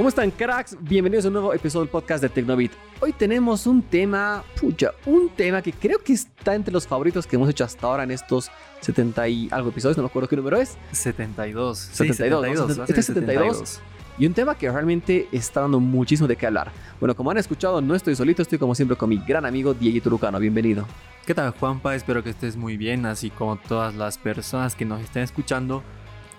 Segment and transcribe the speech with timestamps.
[0.00, 0.78] ¿Cómo están, cracks?
[0.80, 2.72] Bienvenidos a un nuevo episodio del podcast de Tecnobit.
[3.00, 7.36] Hoy tenemos un tema, pucha, un tema que creo que está entre los favoritos que
[7.36, 8.50] hemos hecho hasta ahora en estos
[8.80, 10.78] 70 y algo episodios, no me acuerdo qué número es.
[10.92, 11.78] 72.
[11.78, 12.46] 72.
[12.46, 12.88] Sí, 72.
[12.88, 13.80] Este es 72.
[14.16, 16.72] Y un tema que realmente está dando muchísimo de qué hablar.
[16.98, 20.02] Bueno, como han escuchado, no estoy solito, estoy como siempre con mi gran amigo Diego
[20.02, 20.38] Turucano.
[20.38, 20.86] Bienvenido.
[21.26, 21.94] ¿Qué tal, Juanpa?
[21.94, 25.82] Espero que estés muy bien, así como todas las personas que nos estén escuchando.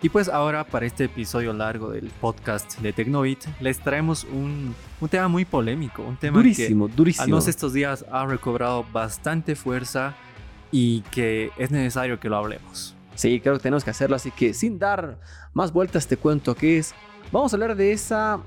[0.04, 5.10] Y pues ahora para este episodio largo del podcast de Tecnovit les traemos un, un
[5.10, 7.38] tema muy polémico, un tema durísimo, que durísimo.
[7.38, 10.16] a estos días ha recobrado bastante fuerza
[10.72, 12.96] y que es necesario que lo hablemos.
[13.14, 15.20] Sí, creo que tenemos que hacerlo, así que sin dar
[15.54, 16.96] más vueltas te cuento qué es.
[17.32, 18.40] Vamos a hablar de esa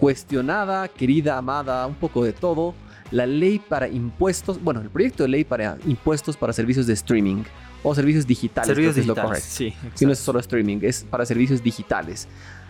[0.00, 2.74] cuestionada, querida, amada, un poco de todo,
[3.12, 7.44] la ley para impuestos, bueno, el proyecto de ley para impuestos para servicios de streaming
[7.82, 8.66] o servicios digitales.
[8.66, 9.48] Servicios digitales, es lo correcto.
[9.50, 9.74] sí.
[9.94, 12.28] Si no es solo streaming, es para servicios digitales.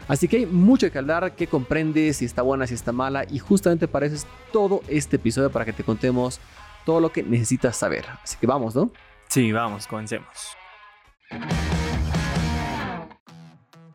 [0.09, 3.39] Así que hay mucho que hablar, que comprende, si está buena, si está mala, y
[3.39, 6.41] justamente para eso es todo este episodio, para que te contemos
[6.87, 8.07] todo lo que necesitas saber.
[8.23, 8.91] Así que vamos, ¿no?
[9.29, 10.27] Sí, vamos, comencemos.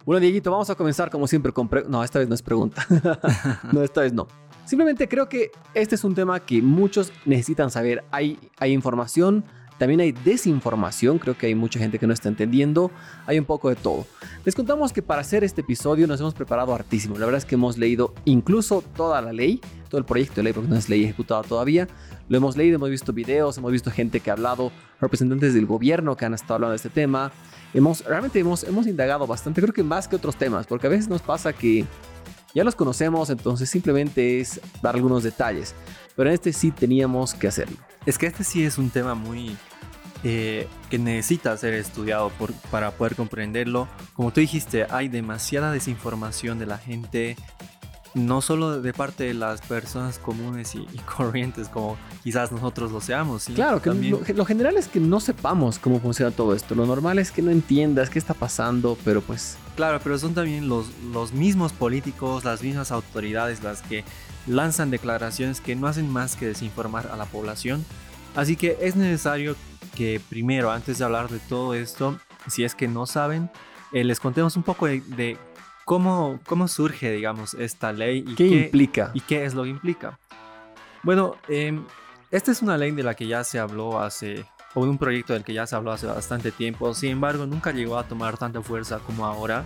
[0.06, 1.68] Bueno, Dieguito, vamos a comenzar como siempre con...
[1.88, 2.86] No, esta vez no es pregunta.
[3.72, 4.28] no, esta vez no.
[4.66, 8.04] Simplemente creo que este es un tema que muchos necesitan saber.
[8.12, 9.44] Hay, hay información,
[9.78, 12.92] también hay desinformación, creo que hay mucha gente que no está entendiendo,
[13.26, 14.06] hay un poco de todo.
[14.46, 17.18] Les contamos que para hacer este episodio nos hemos preparado hartísimo.
[17.18, 20.54] La verdad es que hemos leído incluso toda la ley, todo el proyecto de ley,
[20.54, 21.88] porque no es ley ejecutada todavía.
[22.30, 24.72] Lo hemos leído, hemos visto videos, hemos visto gente que ha hablado,
[25.02, 27.32] representantes del gobierno que han estado hablando de este tema.
[27.74, 31.10] Hemos, realmente hemos, hemos indagado bastante, creo que más que otros temas, porque a veces
[31.10, 31.86] nos pasa que
[32.54, 35.74] ya los conocemos, entonces simplemente es dar algunos detalles.
[36.16, 37.78] Pero en este sí teníamos que hacerlo.
[38.06, 39.56] Es que este sí es un tema muy
[40.26, 43.88] eh, que necesita ser estudiado por- para poder comprenderlo.
[44.14, 47.36] Como tú dijiste, hay demasiada desinformación de la gente,
[48.16, 53.02] no solo de parte de las personas comunes y, y corrientes como quizás nosotros lo
[53.02, 53.44] seamos.
[53.44, 56.76] sino Claro, que también- lo, lo general es que no sepamos cómo funciona todo esto.
[56.76, 60.70] Lo normal es que no entiendas qué está pasando, pero pues Claro, pero son también
[60.70, 64.04] los, los mismos políticos, las mismas autoridades las que
[64.46, 67.84] lanzan declaraciones que no hacen más que desinformar a la población.
[68.36, 69.56] Así que es necesario
[69.96, 73.50] que primero, antes de hablar de todo esto, si es que no saben,
[73.94, 75.38] eh, les contemos un poco de, de
[75.86, 79.12] cómo, cómo surge, digamos, esta ley y ¿qué, implica?
[79.14, 80.20] ¿Y qué es lo que implica?
[81.04, 81.86] Bueno, em,
[82.32, 85.34] esta es una ley de la que ya se habló hace, o de un proyecto
[85.34, 88.62] del que ya se habló hace bastante tiempo, sin embargo nunca llegó a tomar tanta
[88.62, 89.66] fuerza como ahora.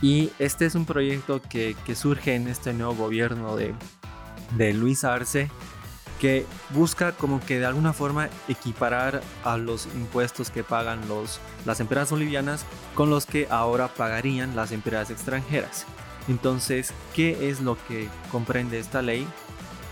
[0.00, 3.72] Y este es un proyecto que, que surge en este nuevo gobierno de,
[4.56, 5.48] de Luis Arce,
[6.22, 11.80] que busca como que de alguna forma equiparar a los impuestos que pagan los, las
[11.80, 15.84] empresas bolivianas con los que ahora pagarían las empresas extranjeras.
[16.28, 19.26] Entonces, ¿qué es lo que comprende esta ley?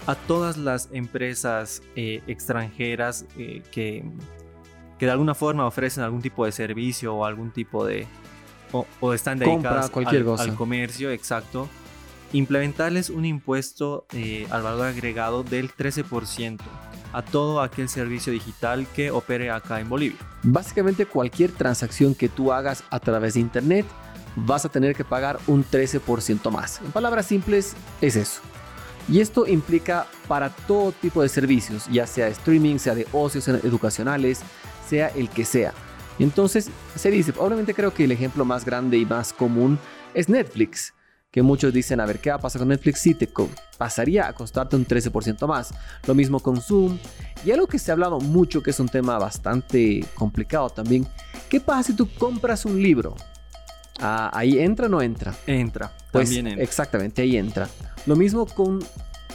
[0.07, 4.05] A todas las empresas eh, extranjeras eh, que,
[5.01, 8.07] que de alguna forma ofrecen algún tipo de servicio o algún tipo de...
[8.71, 10.45] o, o están Compra, dedicadas cualquier al, cosa.
[10.45, 11.69] al comercio, exacto.
[12.33, 16.61] Implementarles un impuesto eh, al valor agregado del 13%
[17.13, 20.19] a todo aquel servicio digital que opere acá en Bolivia.
[20.43, 23.87] Básicamente cualquier transacción que tú hagas a través de internet
[24.37, 26.81] vas a tener que pagar un 13% más.
[26.81, 28.41] En palabras simples es eso.
[29.09, 34.41] Y esto implica para todo tipo de servicios, ya sea streaming, sea de ocios educacionales,
[34.89, 35.73] sea el que sea.
[36.19, 39.79] Entonces se dice, obviamente creo que el ejemplo más grande y más común
[40.15, 40.95] es Netflix,
[41.31, 43.01] que muchos dicen, a ver, ¿qué va a pasar con Netflix?
[43.01, 43.29] Sí, te
[43.79, 45.73] pasaría a costarte un 13% más.
[46.07, 46.99] Lo mismo con Zoom.
[47.45, 51.07] Y algo que se ha hablado mucho, que es un tema bastante complicado también,
[51.49, 53.15] ¿qué pasa si tú compras un libro?
[54.01, 55.35] Ah, ahí entra o no entra.
[55.47, 56.65] Entra, Pues también entra.
[56.65, 57.69] exactamente, ahí entra.
[58.07, 58.81] Lo mismo con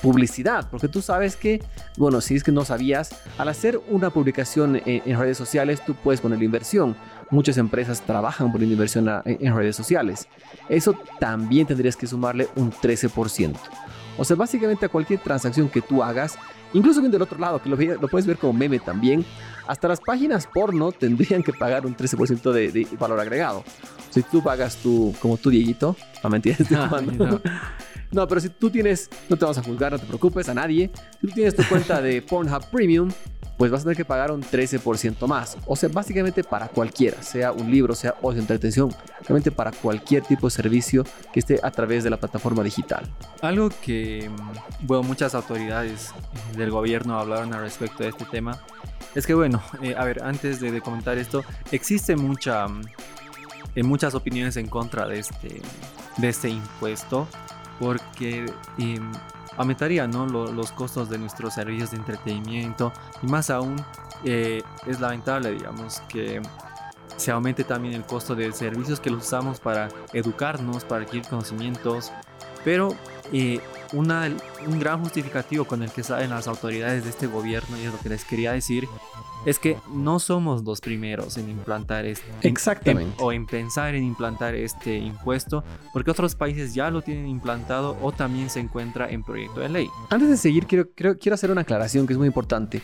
[0.01, 1.63] publicidad, porque tú sabes que,
[1.97, 5.95] bueno, si es que no sabías, al hacer una publicación en, en redes sociales, tú
[5.95, 6.95] puedes poner inversión.
[7.31, 10.27] Muchas empresas trabajan poniendo inversión a- en, redes sociales.
[10.69, 13.55] Eso también tendrías que sumarle un 13%.
[14.17, 16.37] O sea, básicamente a cualquier transacción que tú hagas,
[16.73, 19.25] incluso bien del otro lado, que lo, lo puedes ver como meme también,
[19.67, 23.63] hasta las páginas porno tendrían que pagar un 13% de, de valor agregado.
[24.11, 27.25] Si tú pagas tu, como tú, Dieguito, no mentira, estoy Ay, jugando.
[27.28, 27.41] no.
[28.11, 30.89] No, pero si tú tienes, no te vamos a juzgar, no te preocupes, a nadie.
[31.19, 33.09] Si tú tienes tu cuenta de Pornhub Premium,
[33.57, 35.57] pues vas a tener que pagar un 13% más.
[35.66, 40.47] O sea, básicamente para cualquiera, sea un libro, sea ocio, entretención, realmente para cualquier tipo
[40.47, 43.05] de servicio que esté a través de la plataforma digital.
[43.41, 46.09] Algo que, mm, bueno, muchas autoridades
[46.53, 48.59] eh, del gobierno hablaron al respecto de este tema
[49.13, 52.81] es que, bueno, eh, a ver, antes de, comentar esto, existe mucha, mm,
[53.75, 55.61] eh, muchas opiniones en contra de este,
[56.17, 57.28] de este impuesto.
[57.78, 58.46] porque
[58.78, 59.11] em,
[59.57, 60.25] aumentaría ¿no?
[60.25, 62.91] los costos de nuestros servicios de entretenimiento
[63.22, 63.75] y más aún
[64.23, 66.41] eh, es lamentable, digamos, que
[67.17, 72.11] se aumente también el costo de servicios que los usamos para educarnos, para adquirir conocimientos,
[72.63, 72.90] pero
[73.31, 73.61] eh,
[73.95, 74.29] una,
[74.67, 77.99] un gran justificativo con el que salen las autoridades de este gobierno, y es lo
[77.99, 78.87] que les quería decir,
[79.45, 83.15] es que no somos los primeros en implantar este Exactamente.
[83.23, 85.63] o en pensar en implantar este impuesto,
[85.93, 89.89] porque otros países ya lo tienen implantado o también se encuentra en proyecto de ley.
[90.09, 92.81] Antes de seguir, quiero, quiero hacer una aclaración que es muy importante.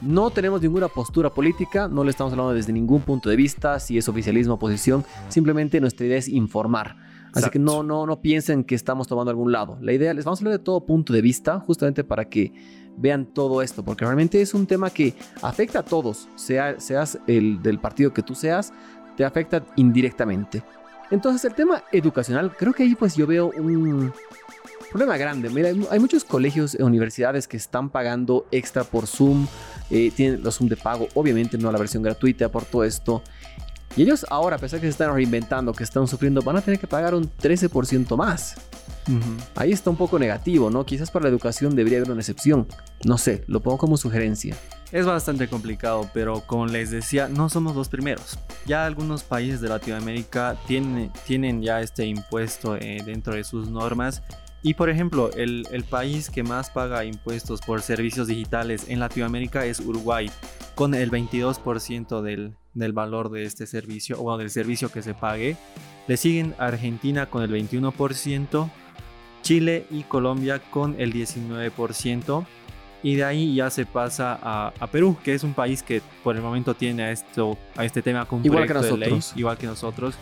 [0.00, 3.96] No tenemos ninguna postura política, no le estamos hablando desde ningún punto de vista, si
[3.96, 7.11] es oficialismo o oposición, simplemente nuestra idea es informar.
[7.34, 9.78] Así que no, no, no piensen que estamos tomando algún lado.
[9.80, 12.52] La idea, les vamos a hablar de todo punto de vista, justamente para que
[12.96, 17.62] vean todo esto, porque realmente es un tema que afecta a todos, sea, seas el
[17.62, 18.72] del partido que tú seas,
[19.16, 20.62] te afecta indirectamente.
[21.10, 24.12] Entonces el tema educacional, creo que ahí pues yo veo un
[24.90, 25.50] problema grande.
[25.50, 29.46] Mira, hay muchos colegios e universidades que están pagando extra por Zoom,
[29.90, 33.22] eh, tienen los Zoom de pago, obviamente no la versión gratuita por todo esto.
[33.96, 36.80] Y ellos ahora, a pesar que se están reinventando, que están sufriendo, van a tener
[36.80, 38.56] que pagar un 13% más.
[39.56, 40.86] Ahí está un poco negativo, ¿no?
[40.86, 42.66] Quizás para la educación debería haber una excepción.
[43.04, 44.56] No sé, lo pongo como sugerencia.
[44.92, 48.38] Es bastante complicado, pero como les decía, no somos los primeros.
[48.66, 54.22] Ya algunos países de Latinoamérica tienen, tienen ya este impuesto eh, dentro de sus normas
[54.64, 59.80] y por ejemplo, el, país que más paga impuestos por servicios digitales en Latinoamérica es
[59.80, 60.30] Uruguay,
[60.76, 65.56] con el 22% del, del, valor de este servicio o del servicio que se pague.
[66.06, 68.70] Le siguen Argentina con el 21%,
[69.42, 72.46] Chile y Colombia con el 19%.
[73.02, 76.42] Y de ahí ya se pasa a, Perú, que es un país que por el
[76.42, 78.98] momento tiene a, esto, a este tema como igual que nosotros.
[79.00, 80.14] ley, igual que nosotros,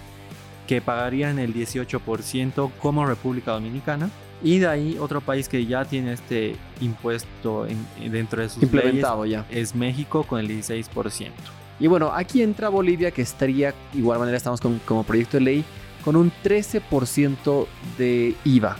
[0.66, 4.08] que pagarían el 18% como República Dominicana
[4.42, 7.66] y de ahí otro país que ya tiene este impuesto
[8.00, 9.46] dentro de sus Implementado ya.
[9.50, 11.30] es México con el 16%.
[11.78, 15.64] Y bueno, aquí entra Bolivia que estaría, igual manera estamos con, como proyecto de ley,
[16.04, 17.66] con un 13%
[17.96, 18.76] de IVA.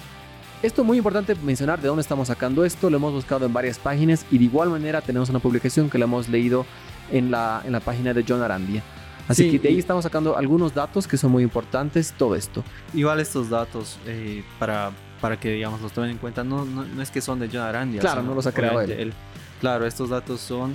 [0.63, 3.79] Esto es muy importante mencionar de dónde estamos sacando esto, lo hemos buscado en varias
[3.79, 6.67] páginas y de igual manera tenemos una publicación que la hemos leído
[7.11, 8.83] en la, en la página de John Arandia.
[9.27, 12.65] Así que de ahí estamos sacando algunos datos que son muy importantes, todo esto.
[12.93, 14.91] Igual estos datos eh, para
[15.21, 16.45] para que digamos los tomen en cuenta.
[16.45, 18.01] No, no, es que son de John Arandia.
[18.01, 19.13] Claro, no los ha creado él.
[19.61, 20.75] Claro, estos datos son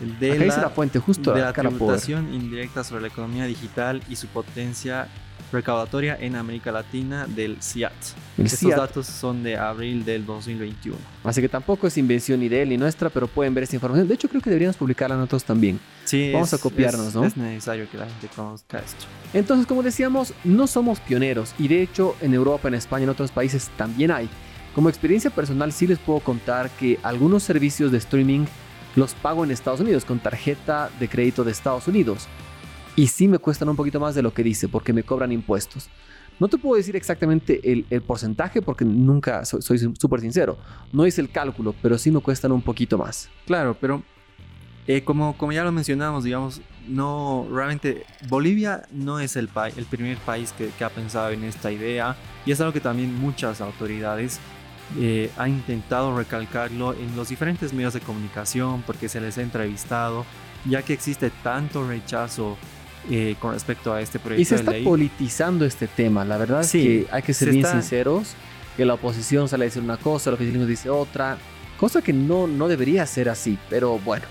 [0.00, 5.08] de la, fuente justo de la tributación indirecta sobre la economía digital y su potencia
[5.52, 7.92] recaudatoria en América Latina del CIAT.
[8.38, 10.96] Estos datos son de abril del 2021.
[11.24, 14.08] Así que tampoco es invención ni de él ni nuestra, pero pueden ver esta información.
[14.08, 15.78] De hecho, creo que deberíamos publicarla nosotros también.
[16.04, 17.24] Sí, Vamos a copiarnos, ¿no?
[17.24, 19.06] Es necesario que la gente conozca esto.
[19.32, 23.30] Entonces, como decíamos, no somos pioneros y de hecho en Europa, en España, en otros
[23.30, 24.28] países también hay.
[24.74, 28.44] Como experiencia personal sí les puedo contar que algunos servicios de streaming
[28.96, 32.26] los pago en Estados Unidos con tarjeta de crédito de Estados Unidos
[32.96, 35.88] y sí me cuestan un poquito más de lo que dice porque me cobran impuestos.
[36.38, 40.58] No te puedo decir exactamente el, porcentaje porque nunca soy súper sincero.
[40.92, 43.30] No hice el cálculo, pero sí me cuestan un poquito más.
[43.46, 44.02] Claro, pero
[44.86, 50.18] eh, como, como ya lo mencionamos, digamos, no realmente Bolivia no es el, el primer
[50.18, 54.38] país que, ha pensado en esta idea y es algo que también muchas autoridades
[54.98, 60.24] eh, han intentado recalcarlo en los diferentes medios de comunicación porque se les ha entrevistado,
[60.64, 62.56] ya que existe tanto rechazo
[63.10, 64.42] eh, con respecto a este proyecto.
[64.42, 68.34] Y se está politizando este tema, la verdad es que hay que ser bien sinceros,
[68.76, 71.36] que la oposición sale a decir una cosa, el oficialismo dice otra,
[71.78, 74.24] cosa que no, no debería ser así, pero bueno.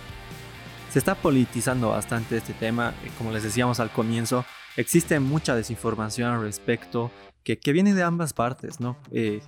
[0.91, 4.45] Se está politizando bastante este tema, eh, como les decíamos al comienzo,
[4.77, 7.11] existe mucha desinformación al respecto
[7.43, 8.97] que, que viene de ambas partes, ¿no?
[9.11, 9.41] Eh,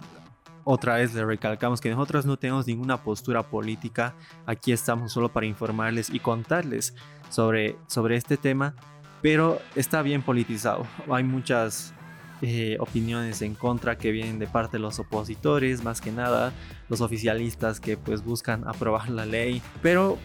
[0.69, 5.45] otra vez le recalcamos que nosotros no tenemos ninguna postura política, aquí estamos solo para
[5.45, 6.93] informarles y contarles
[7.29, 8.75] sobre, sobre este tema
[9.21, 10.85] pero está bien politizado.
[11.09, 11.93] Hay muchas
[12.41, 16.53] eh, opiniones en contra que vienen de parte de los opositores, más que nada
[16.89, 20.17] los oficialistas que pues buscan aprobar la ley, pero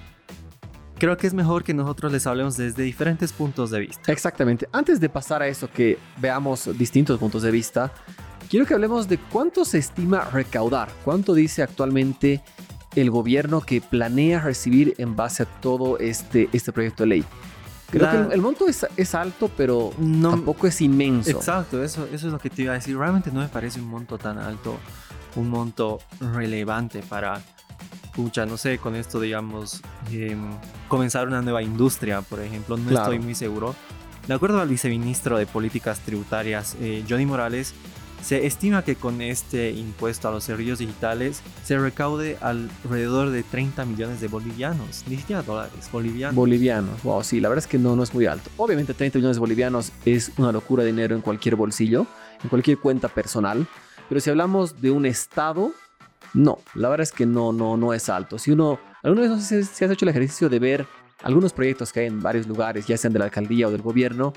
[0.98, 4.12] creo que es mejor que nosotros les hablemos desde diferentes puntos de vista.
[4.12, 4.68] Exactamente.
[4.72, 7.92] Antes de pasar a eso que veamos distintos puntos de vista,
[8.48, 12.42] quiero que hablemos de cuánto se estima recaudar, cuánto dice actualmente
[12.94, 17.24] el gobierno que planea recibir en base a todo este, este proyecto de ley.
[17.90, 21.30] Creo que el, monto es, alto, pero tampoco es inmenso.
[21.30, 22.96] Exacto, eso, eso es lo que te iba a decir.
[22.96, 24.78] Realmente no me parece un monto tan alto,
[25.36, 25.98] un monto
[26.32, 27.42] relevante para,
[28.14, 30.52] pucha, no sé, con esto, digamos, em,
[30.88, 32.78] comenzar una nueva industria, por ejemplo.
[32.78, 33.74] No estoy muy seguro.
[34.26, 37.74] De acuerdo al viceministro de Políticas Tributarias, eh, Johnny Morales,
[38.22, 43.84] Se estima que con este impuesto a los servicios digitales se recaude alrededor de 30
[43.84, 46.36] millones de bolivianos, ni siquiera dólares, bolivianos.
[46.36, 48.48] Bolivianos, wow, sí, la verdad es que no, no es muy alto.
[48.58, 52.06] Obviamente 30 millones de bolivianos es una locura de dinero en cualquier bolsillo,
[52.44, 53.66] en cualquier cuenta personal,
[54.08, 55.72] pero si hablamos de un estado,
[56.32, 58.38] no, la verdad es que no, no, no es alto.
[58.38, 60.86] Si uno, alguna vez no sé si has hecho el ejercicio de ver
[61.24, 64.32] algunos proyectos que hay en varios lugares, ya sean de la alcaldía o del gobierno,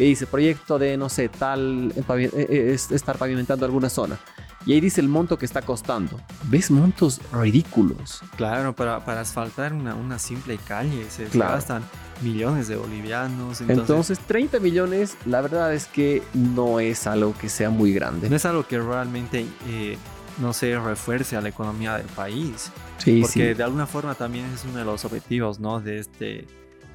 [0.00, 4.18] que dice proyecto de, no sé, tal, eh, eh, es estar pavimentando alguna zona.
[4.64, 6.18] Y ahí dice el monto que está costando.
[6.44, 8.22] ¿Ves montos ridículos?
[8.36, 11.82] Claro, para, para asfaltar una, una simple calle se gastan
[12.22, 13.60] millones de bolivianos.
[13.60, 14.18] Entonces...
[14.20, 18.30] 30 millones, la verdad es que no es algo que sea muy grande.
[18.30, 19.98] No es algo que realmente, eh,
[20.38, 22.72] no sé, refuerce a la economía del país.
[22.96, 25.78] Sí, porque de alguna forma también es uno de los objetivos, ¿no?
[25.78, 26.46] De este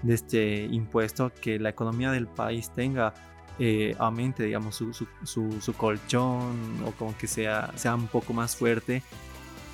[0.02, 3.14] de este impuesto, que la economía del país tenga,
[3.60, 9.02] eh, aumente, digamos, su, su, colchón o como que sea, sea un poco más fuerte.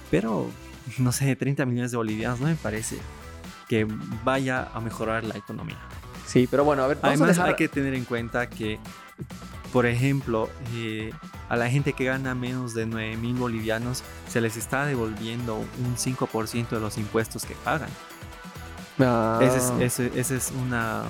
[0.09, 0.47] Pero,
[0.97, 2.97] no sé, 30 millones de bolivianos no me parece
[3.67, 3.87] que
[4.23, 5.79] vaya a mejorar la economía.
[6.27, 8.79] Sí, pero bueno, a ver, además hay que tener en cuenta que,
[9.73, 11.11] por ejemplo, eh,
[11.49, 15.97] a la gente que gana menos de 9 mil bolivianos se les está devolviendo un
[15.97, 17.89] 5% de los impuestos que pagan.
[19.00, 19.39] Ah.
[19.41, 21.03] Esa es, una,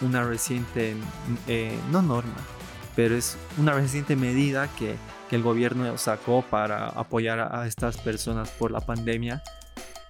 [0.00, 0.94] una reciente,
[1.48, 2.36] eh, no norma,
[2.94, 4.96] pero es una reciente medida que,
[5.28, 9.42] que, el gobierno sacó para apoyar a, estas personas por la pandemia.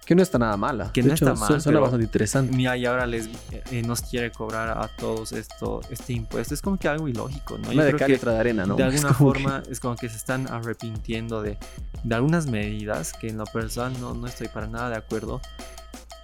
[0.05, 0.91] Que no está nada mala.
[0.91, 1.61] Que no está mal.
[1.61, 2.53] Suena bastante interesante.
[2.59, 3.29] y ahora les,
[3.71, 6.53] eh, nos quiere cobrar a todos esto, este impuesto.
[6.53, 7.69] Es como que algo ilógico, ¿no?
[7.69, 8.75] Una de cal y otra de arena, ¿no?
[8.75, 11.57] De alguna forma es como que se están arrepintiendo de,
[12.03, 15.39] de algunas medidas que en lo personal no, no estoy para nada de acuerdo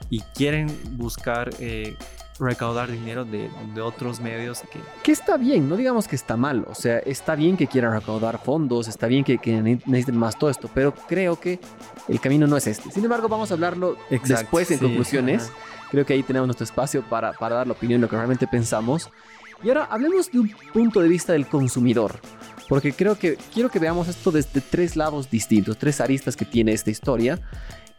[0.10, 1.96] y quieren buscar eh,
[2.40, 4.80] recaudar dinero de, de, otros medios que...
[5.04, 8.42] Que está bien, no digamos que está mal, o sea, está bien que quieran recaudar
[8.44, 11.60] fondos, está bien que, que necesiten más todo esto, pero creo que
[12.08, 12.92] el camino no es este.
[12.92, 15.52] Sin embargo, vamos a hablarlo después en conclusiones.
[15.92, 18.48] Creo que ahí tenemos nuestro espacio para, para dar la opinión de lo que realmente
[18.48, 19.10] pensamos.
[19.64, 22.20] Y ahora hablemos de un punto de vista del consumidor.
[22.70, 26.72] Porque creo que quiero que veamos esto desde tres lados distintos, tres aristas que tiene
[26.72, 27.40] esta historia.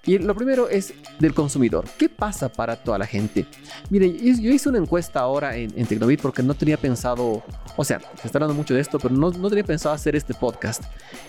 [0.07, 1.85] Y lo primero es del consumidor.
[1.99, 3.47] ¿Qué pasa para toda la gente?
[3.90, 7.42] Miren, yo hice una encuesta ahora en, en Tecnobit porque no tenía pensado,
[7.76, 10.33] o sea, se está hablando mucho de esto, pero no, no tenía pensado hacer este
[10.33, 10.85] podcast.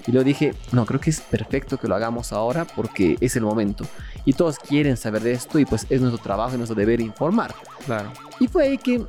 [0.07, 3.43] Y lo dije, no, creo que es perfecto que lo hagamos ahora porque es el
[3.43, 3.85] momento.
[4.23, 7.53] Y todos quieren saber de esto y pues es nuestro trabajo y nuestro deber informar.
[7.85, 8.11] Claro.
[8.39, 9.05] Y fue ahí que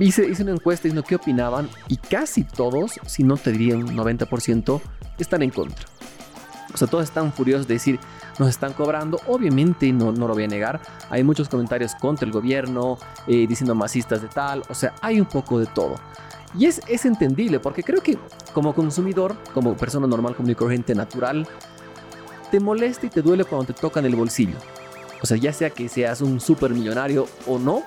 [0.00, 3.94] hice, hice una encuesta diciendo qué opinaban y casi todos, si no te diría un
[3.96, 4.80] 90%,
[5.18, 5.86] están en contra.
[6.76, 7.98] O sea, todos están furiosos de decir,
[8.38, 9.18] nos están cobrando.
[9.28, 10.78] Obviamente, no, no lo voy a negar.
[11.08, 14.62] Hay muchos comentarios contra el gobierno, eh, diciendo masistas de tal.
[14.68, 15.94] O sea, hay un poco de todo.
[16.54, 18.18] Y es, es entendible, porque creo que
[18.52, 21.48] como consumidor, como persona normal, como corriente natural,
[22.50, 24.58] te molesta y te duele cuando te tocan el bolsillo.
[25.22, 27.84] O sea, ya sea que seas un super millonario o no,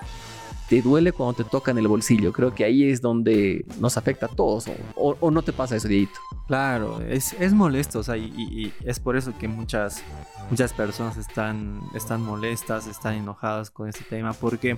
[0.70, 2.32] te duele cuando te tocan el bolsillo.
[2.32, 4.66] Creo que ahí es donde nos afecta a todos.
[4.96, 6.20] ¿O, no te pasa eso, Dieguito?
[6.48, 8.00] Claro, es, es molesto.
[8.00, 10.04] O sea, y, es por eso que muchas,
[10.52, 14.34] muchas personas están, están molestas, están enojadas con este tema.
[14.34, 14.78] Porque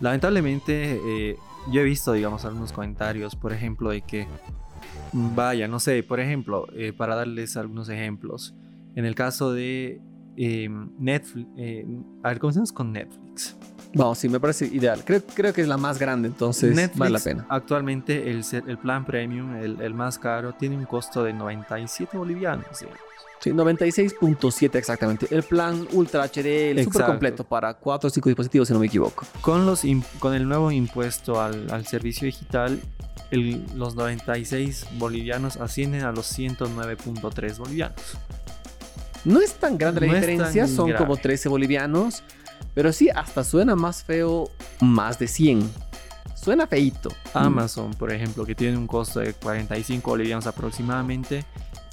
[0.00, 1.36] lamentablemente eh,
[1.72, 4.28] yo he visto, digamos, algunos comentarios, por ejemplo, de que,
[5.12, 8.54] vaya, no sé, por ejemplo, eh, para darles algunos ejemplos.
[8.94, 10.00] En el caso de
[10.36, 10.68] eh,
[11.00, 11.48] Netflix,
[12.22, 13.56] a ver, comencemos con Netflix.
[13.94, 15.02] No, sí, me parece ideal.
[15.04, 17.46] Creo, creo que es la más grande, entonces vale la pena.
[17.48, 22.66] Actualmente el, el plan premium, el, el, más caro, tiene un costo de 97 bolivianos.
[23.40, 25.26] Sí, 96.7 exactamente.
[25.30, 28.86] El plan Ultra HD, el super completo para 4 o 5 dispositivos, si no me
[28.86, 29.26] equivoco.
[29.40, 29.82] Con, los
[30.18, 32.80] con el nuevo impuesto al, al servicio digital,
[33.30, 38.16] el, los 96 bolivianos ascienden a los 109.3 bolivianos.
[39.24, 42.22] No es tan grande la diferencia, son como 13 bolivianos.
[42.74, 45.70] Pero sí, hasta suena más feo más de 100.
[46.34, 47.10] Suena feito.
[47.32, 51.44] Amazon, por ejemplo, que tiene un costo de 45 bolivianos aproximadamente,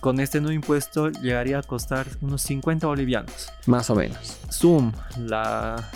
[0.01, 3.49] con este nuevo impuesto llegaría a costar unos 50 bolivianos.
[3.67, 4.39] Más o menos.
[4.51, 5.91] Zoom, la,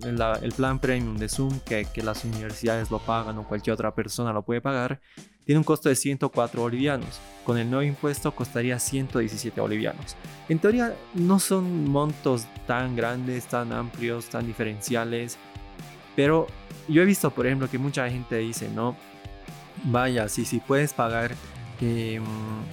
[0.00, 4.32] el plan premium de Zoom, que, que las universidades lo pagan o cualquier otra persona
[4.32, 5.00] lo puede pagar,
[5.48, 7.20] tiene un costo de 104 bolivianos.
[7.42, 10.14] Con el nuevo impuesto costaría 117 bolivianos.
[10.46, 15.38] En teoría no son montos tan grandes, tan amplios, tan diferenciales,
[16.14, 16.48] pero
[16.86, 18.94] yo he visto, por ejemplo, que mucha gente dice, no,
[19.84, 21.34] vaya, si, si puedes pagar
[21.80, 22.22] em,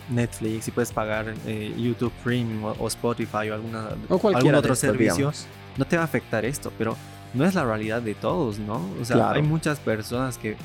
[0.09, 5.31] Netflix, si puedes pagar eh, YouTube Premium o, Spotify o, alguna, algún otro servicio,
[5.77, 6.97] no te va a afectar esto, pero
[7.33, 8.85] no es la realidad de todos, ¿no?
[9.01, 10.57] O sea, hay muchas personas que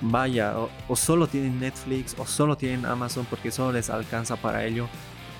[0.00, 0.54] vaya,
[0.88, 4.88] o, solo tienen Netflix o solo tienen Amazon porque solo les alcanza para ello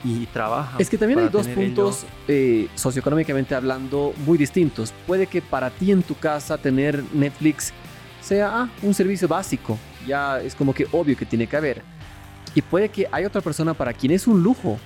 [0.04, 0.80] y trabajan.
[0.80, 4.92] Es que también hay dos puntos eh, socioeconómicamente hablando muy distintos.
[5.06, 7.72] Puede que para ti en tu casa tener Netflix
[8.20, 11.82] sea ah, un servicio básico, ya es como que obvio que tiene que haber.
[12.54, 14.78] Y puede que hay otra persona para quien es un lujo,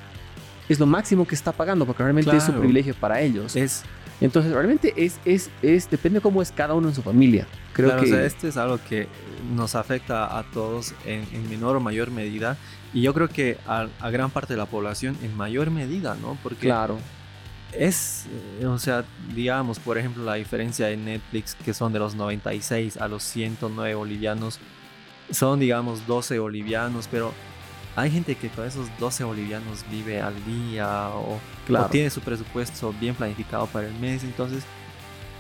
[0.69, 3.57] es lo máximo que está pagando porque realmente es un privilegio para ellos.
[3.57, 3.83] Es
[4.21, 7.47] entonces, realmente es, es, es, depende cómo es cada uno en su familia.
[7.73, 8.05] Creo que...
[8.05, 9.09] O sea, este es algo que
[9.55, 12.57] nos afecta a todos en, menor o mayor medida.
[12.93, 16.37] Y yo creo que a, gran parte de la población en mayor medida, ¿no?
[16.43, 16.99] Porque claro.
[17.73, 18.27] es,
[18.61, 22.99] eh, o sea, digamos, por ejemplo, la diferencia de Netflix, que son de los 96
[22.99, 24.59] a los 109 bolivianos,
[25.31, 27.33] son, digamos, 12 bolivianos, pero
[27.97, 31.39] hay gente que con esos 12 bolivianos vive al día o,
[31.91, 34.25] tiene su presupuesto bien planificado para el mes.
[34.25, 34.65] Entonces,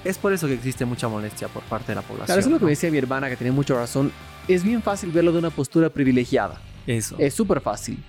[0.04, 2.26] es por eso que existe mucha molestia por parte de la población.
[2.26, 4.12] Claro, eso es lo que me decía mi hermana, que tenía mucha razón.
[4.49, 6.61] Es bien fácil verlo de una postura privilegiada.
[6.87, 7.16] Eso.
[7.19, 8.02] Es súper fácil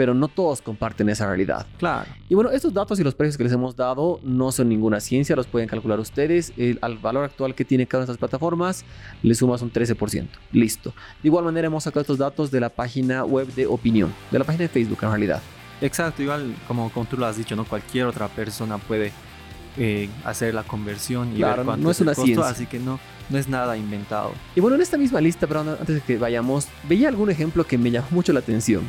[0.00, 1.66] pero no todos comparten esa realidad.
[1.76, 2.08] Claro.
[2.30, 5.36] Y bueno, estos datos y los precios que les hemos dado no son ninguna ciencia,
[5.36, 6.54] los pueden calcular ustedes.
[6.56, 8.86] El, al valor actual que tiene cada una de estas plataformas
[9.22, 10.26] le sumas un 13%.
[10.52, 10.94] Listo.
[11.22, 14.46] De igual manera hemos sacado estos datos de la página web de opinión, de la
[14.46, 15.42] página de Facebook en realidad.
[15.82, 17.66] Exacto, igual como, como tú lo has dicho, ¿no?
[17.66, 19.12] Cualquier otra persona puede
[19.76, 22.48] eh, hacer la conversión y ver cuánto no es, una ciencia.
[22.48, 24.32] así que no, no es nada inventado.
[24.56, 27.76] Y bueno, en esta misma lista, pero antes de que vayamos, veía algún ejemplo que
[27.76, 28.88] me llamó mucho la atención.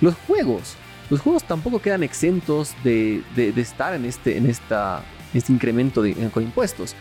[0.00, 0.76] Los juegos.
[1.10, 3.22] Los juegos tampoco quedan exentos de,
[3.56, 6.96] estar en este, en esta, este incremento con impuestos.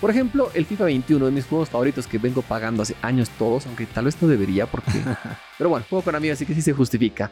[0.00, 3.66] Por ejemplo, el FIFA 21, de mis juegos favoritos que vengo pagando hace años todos,
[3.66, 4.92] aunque tal vez no debería porque...
[5.58, 7.30] pero bueno, juego con amigos, así que sí se justifica.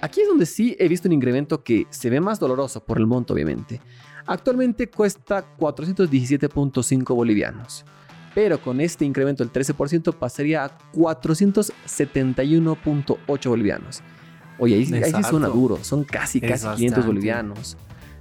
[0.00, 3.06] Aquí es donde sí he visto un incremento que se ve más doloroso por el
[3.06, 3.80] monto, obviamente.
[4.26, 7.86] Actualmente cuesta 417.5 bolivianos,
[8.34, 14.02] pero con este incremento del 13% pasaría a 471.8 bolivianos.
[14.58, 17.76] Oye, ahí, sí suena duro, son casi, casi 500 bolivianos.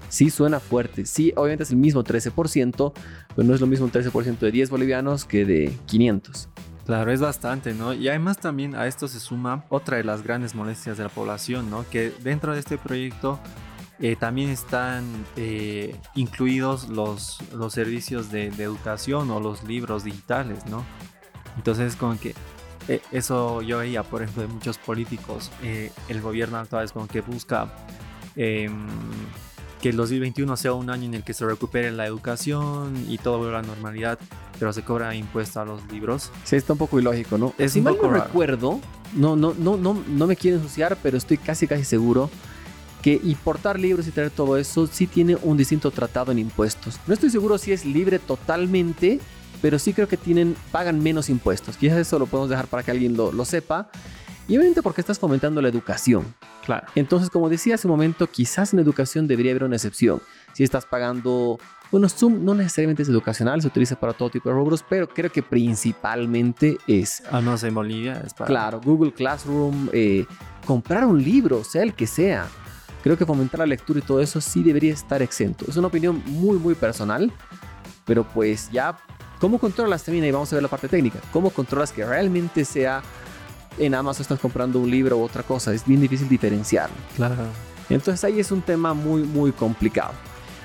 [0.09, 2.93] Sí suena fuerte, sí, obviamente es el mismo 13%,
[3.35, 6.49] pero no es lo mismo un 13% de 10 bolivianos que de 500.
[6.85, 7.93] Claro, es bastante, ¿no?
[7.93, 11.69] Y además también a esto se suma otra de las grandes molestias de la población,
[11.69, 11.85] ¿no?
[11.89, 13.39] Que dentro de este proyecto
[13.99, 15.05] eh, también están
[15.37, 20.83] eh, incluidos los, los servicios de, de, educación o los libros digitales, ¿no?
[21.55, 22.35] Entonces, como que
[22.87, 25.51] eh, eso yo veía, por ejemplo, de muchos políticos.
[25.63, 27.73] Eh, el gobierno actual es como que busca
[28.35, 28.87] em,
[29.81, 33.37] que el 2021 sea un año en el que se recupere la educación y todo
[33.37, 34.19] vuelva a la normalidad,
[34.59, 36.31] pero se cobra impuesto a los libros.
[36.43, 37.53] Sí, está un poco ilógico, ¿no?
[37.57, 38.79] Es si un mal no recuerdo,
[39.13, 42.29] no, no, no, no, no me quiero ensuciar, pero estoy casi, casi seguro
[43.01, 46.99] que importar libros y traer todo eso sí tiene un distinto tratado en impuestos.
[47.05, 49.19] No estoy seguro si es libre totalmente
[49.63, 51.77] pero sí creo que tienen, pagan menos impuestos.
[51.77, 53.89] Quizás eso lo podemos dejar para que alguien lo, lo sepa.
[54.45, 56.35] Y obviamente porque estás fomentando la educación.
[56.65, 56.85] Claro.
[56.95, 60.21] Entonces, como decía hace un momento, quizás en educación debería haber una excepción.
[60.51, 61.59] Si estás pagando,
[61.91, 65.31] bueno, Zoom no necesariamente es educacional, se utiliza para todo tipo de rubros, pero creo
[65.31, 67.23] que principalmente es...
[67.31, 68.47] Ah, no sé, en Bolivia es para...
[68.47, 70.25] Claro, Google Classroom, eh,
[70.65, 72.47] comprar un libro, sea el que sea.
[73.01, 75.63] Creo que fomentar la lectura y todo eso sí debería estar exento.
[75.69, 77.31] Es una opinión muy, muy personal,
[78.05, 78.97] pero pues ya
[79.43, 80.23] ¿Cómo controlas también?
[80.23, 81.19] Ahí vamos a ver la parte técnica.
[81.33, 83.03] ¿Cómo controlas que realmente sea
[83.77, 85.73] en Amazon estás comprando un libro u otra cosa?
[85.73, 86.95] Es bien difícil diferenciarlo.
[87.17, 87.35] Claro.
[87.89, 90.13] Entonces ahí es un tema muy, muy complicado.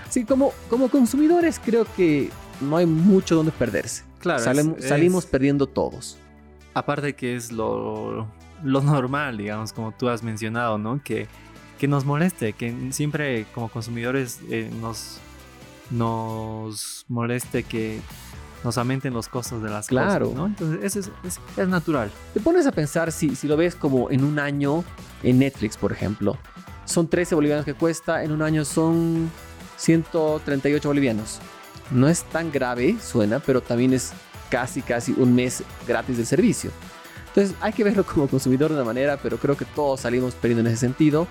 [0.06, 4.04] Así como, como consumidores creo que no hay mucho donde perderse.
[4.20, 4.44] Claro.
[4.78, 6.16] Salimos perdiendo todos.
[6.72, 8.28] Aparte que es lo,
[8.62, 11.02] lo normal, digamos, como tú has mencionado, ¿no?
[11.02, 11.26] Que,
[11.80, 15.18] que nos moleste, que siempre como consumidores eh, nos,
[15.90, 18.00] nos moleste que
[18.64, 20.26] nos aumenten los costos de las claro.
[20.26, 20.46] cosas, ¿no?
[20.46, 22.10] Entonces, eso es, es, natural.
[22.34, 24.84] Te pones a pensar, si, si lo ves como en un año,
[25.22, 26.36] en Netflix, por ejemplo,
[26.84, 29.30] son 13 bolivianos que cuesta, en un año son
[29.76, 31.38] 138 bolivianos.
[31.90, 34.12] No es tan grave, suena, pero también es
[34.50, 36.70] casi, casi un mes gratis del servicio.
[37.28, 40.60] Entonces hay que verlo como consumidor de una manera, pero creo que todos salimos perdiendo
[40.60, 41.26] en ese sentido.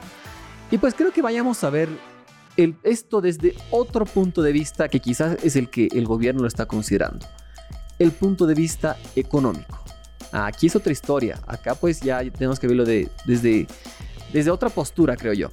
[0.71, 1.89] Y pues creo que vayamos a ver
[2.83, 6.65] esto desde otro punto de vista que quizás es el que el gobierno lo está
[6.65, 7.25] considerando.
[7.99, 9.83] El punto de vista económico.
[10.31, 11.39] Aquí es otra historia.
[11.47, 13.67] Acá pues ya tenemos que verlo de, desde,
[14.33, 15.49] desde otra postura, creo yo.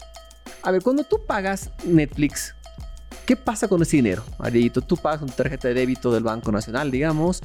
[0.62, 2.54] A ver, cuando tú pagas Netflix,
[3.26, 4.24] ¿qué pasa con ese dinero?
[4.38, 7.42] Arielito, tú pagas una tarjeta de débito del Banco Nacional, digamos.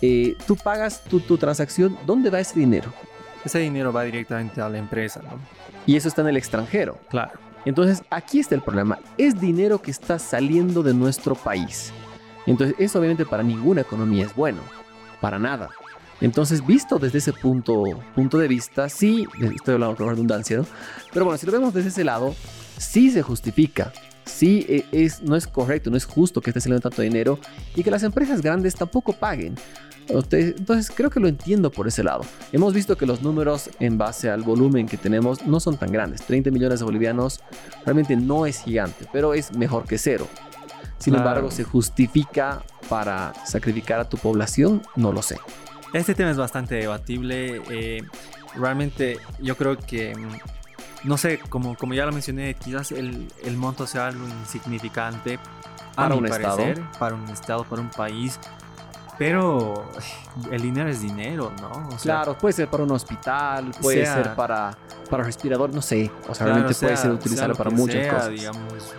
[0.00, 1.98] Eh, tú pagas tu, tu transacción.
[2.06, 2.92] ¿Dónde va ese dinero?
[3.44, 5.40] Ese dinero va directamente a la empresa, ¿no?
[5.86, 6.98] Y eso está en el extranjero.
[7.10, 7.51] Claro.
[7.64, 8.98] Entonces, aquí está el problema.
[9.18, 11.92] Es dinero que está saliendo de nuestro país.
[12.46, 14.60] Entonces, eso obviamente para ninguna economía es bueno.
[15.20, 15.70] Para nada.
[16.20, 17.82] Entonces, visto desde ese punto,
[18.14, 20.62] punto de vista, sí, estoy hablando con redundancia.
[21.12, 22.34] Pero bueno, si lo vemos desde ese lado,
[22.78, 23.92] sí se justifica.
[24.24, 27.38] Sí, e, es, no es correcto, no es justo que esté saliendo tanto dinero
[27.74, 29.56] y que las empresas grandes tampoco paguen.
[30.08, 32.22] Entonces creo que lo entiendo por ese lado.
[32.52, 36.22] Hemos visto que los números en base al volumen que tenemos no son tan grandes.
[36.22, 37.40] 30 millones de bolivianos
[37.84, 40.26] realmente no es gigante, pero es mejor que cero.
[40.98, 44.82] Sin embargo, ¿se justifica para sacrificar a tu población?
[44.94, 45.38] No lo sé.
[45.92, 47.60] Este tema es bastante debatible.
[47.70, 48.02] Eh,
[48.54, 53.56] realmente yo creo que, mm, no sé, como, como ya lo mencioné, quizás el, el
[53.56, 55.40] monto sea algo insignificante
[55.96, 56.98] para un parecer, estado.
[56.98, 58.38] para un estado, para un país.
[59.18, 59.88] Pero
[60.50, 61.88] el dinero es dinero, ¿no?
[62.00, 64.76] claro, puede ser para un hospital, puede ser para,
[65.10, 66.10] para respirador, no sé.
[66.28, 68.30] O sea, realmente puede ser utilizarlo para muchas cosas.
[68.30, 68.94] Digamos,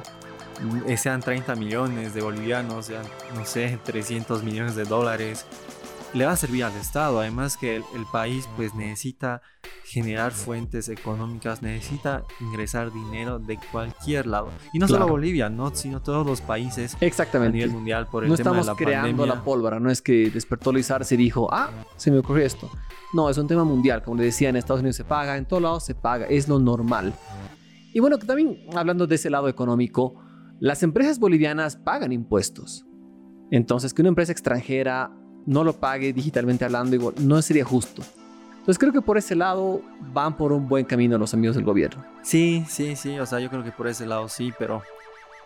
[0.88, 3.04] eh, sean 30 millones de bolivianos, sean,
[3.36, 5.46] no sé, 300 millones de dólares
[6.14, 7.20] le va a servir al Estado.
[7.20, 9.42] Además que el, país pues necesita
[9.86, 14.50] generar fuentes económicas, necesita ingresar dinero de cualquier lado.
[14.74, 15.74] Y no solo Bolivia, ¿no?
[15.74, 17.50] sino todos los países Exactamente.
[17.50, 20.30] a nivel mundial por el no tema de la creando la pólvora, no es que
[20.30, 22.70] despertó Luis y dijo, ah, se me ocurrió esto.
[23.14, 25.62] No, es un tema mundial, como le decía, en Estados Unidos se paga, en todos
[25.62, 27.14] lados se paga, es lo normal.
[27.94, 30.16] Y bueno, también hablando de ese lado económico,
[30.60, 32.86] las empresas bolivianas pagan impuestos.
[33.52, 35.12] Entonces, que una empresa extranjera
[35.46, 38.04] no lo pague digitalmente hablando, igual, no sería justo.
[38.52, 39.82] Entonces creo que por ese lado
[40.14, 42.04] van por un buen camino los amigos del gobierno.
[42.22, 44.82] Sí, sí, sí, o sea, yo creo que por ese lado sí, pero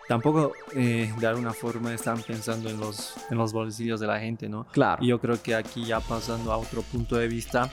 [0.06, 4.48] tampoco eh, de alguna forma están pensando en los, en los bolsillos de la gente,
[4.48, 4.66] ¿no?
[4.70, 5.02] Claro.
[5.02, 7.70] Y yo creo que aquí ya pasando a otro punto de vista,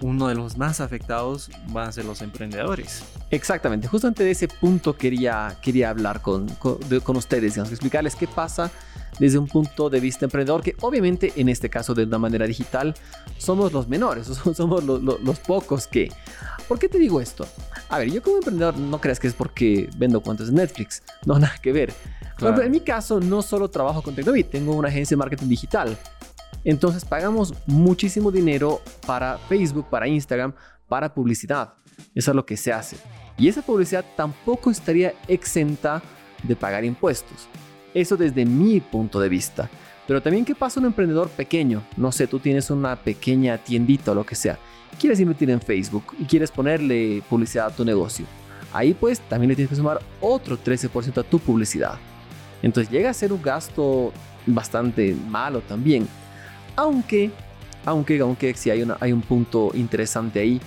[0.00, 3.04] uno de los más afectados van a ser los emprendedores.
[3.30, 8.26] Exactamente, justamente de ese punto quería, quería hablar con, con, con ustedes, digamos, explicarles qué
[8.26, 8.70] pasa
[9.18, 12.94] desde un punto de vista emprendedor, que obviamente en este caso de una manera digital
[13.36, 16.10] somos los menores, somos los, pocos que...
[16.66, 17.46] ¿Por qué te digo esto?
[17.88, 21.38] A ver, yo como emprendedor no creas que es porque vendo cuentas de Netflix, no,
[21.38, 21.92] nada que ver.
[22.40, 25.98] en mi caso no solo trabajo con Tecnobit, tengo una agencia de marketing digital.
[26.64, 30.52] Entonces pagamos muchísimo dinero para Facebook, para Instagram,
[30.88, 31.74] para publicidad.
[32.14, 32.96] Eso es lo que se hace.
[33.36, 36.02] Y esa publicidad tampoco estaría exenta
[36.42, 37.48] de pagar impuestos.
[37.94, 39.70] Eso desde mi punto de vista.
[40.06, 41.82] Pero también, ¿qué pasa un emprendedor pequeño?
[41.96, 44.58] No sé, tú tienes una pequeña tiendita o lo que sea.
[44.98, 48.24] Quieres invertir en Facebook y quieres ponerle publicidad a tu negocio.
[48.72, 51.98] Ahí pues también le tienes que sumar otro 13% a tu publicidad.
[52.62, 54.12] Entonces llega a ser un gasto
[54.46, 56.08] bastante malo también.
[56.78, 57.32] Aunque,
[57.84, 60.60] aunque, aunque si hay, una, hay un punto interesante ahí.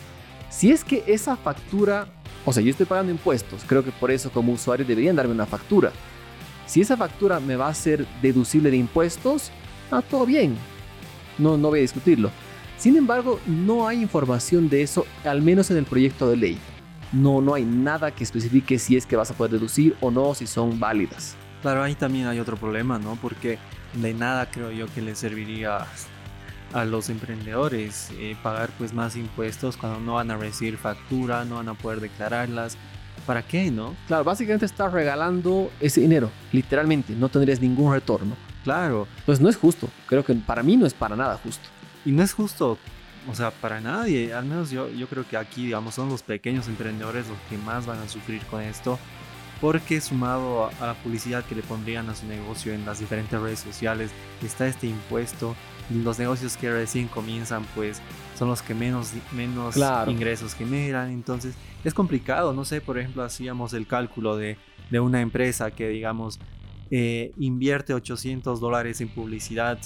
[0.50, 2.06] Si es que esa factura,
[2.46, 5.46] o sea, yo estoy pagando impuestos, creo que por eso como usuario deberían darme una
[5.46, 5.94] factura.
[6.66, 9.52] Si esa factura me va a ser deducible de impuestos,
[9.90, 10.58] ah, todo bien.
[11.38, 12.30] No, no voy a discutirlo.
[12.78, 16.58] Sin embargo, no hay información de eso, al menos en el proyecto de ley.
[17.14, 20.34] No, no hay nada que especifique si es que vas a poder deducir o no,
[20.34, 21.38] si son válidas.
[21.62, 23.18] Claro, ahí también hay otro problema, ¿no?
[23.22, 23.60] Porque
[23.94, 25.86] de nada creo yo que le serviría
[26.74, 31.56] a los emprendedores eh, pagar pues más impuestos cuando no van a recibir factura, no
[31.56, 32.78] van a poder declararlas,
[33.26, 33.96] ¿Para qué, no?
[34.08, 38.36] Claro, básicamente estás regalando ese dinero, literalmente, no tendrías ningún retorno.
[38.64, 39.08] Claro.
[39.26, 41.64] Pues no es justo, creo que para mí no es para nada justo.
[42.04, 42.78] Y no es justo,
[43.30, 46.68] o sea, para nadie, al menos yo, yo creo que aquí, digamos, son los pequeños
[46.68, 48.98] emprendedores los que más van a sufrir con esto,
[49.62, 53.60] porque sumado a, la publicidad que le pondrían a su negocio en las diferentes redes
[53.60, 54.12] sociales,
[54.44, 55.56] está este impuesto,
[55.90, 58.02] los negocios que recién comienzan, pues
[58.38, 63.74] son los que menos, menos ingresos generan, entonces es complicado, no sé, por ejemplo, hacíamos
[63.74, 64.58] el cálculo de,
[64.90, 66.40] de una empresa que, digamos,
[66.90, 69.80] eh, invierte 800 dólares en publicidad,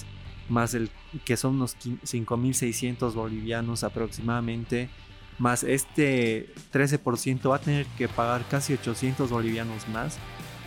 [0.48, 0.90] más el
[1.24, 4.88] que son unos 5.600 bolivianos aproximadamente,
[5.38, 10.18] más este 13% va a tener que pagar casi 800 bolivianos más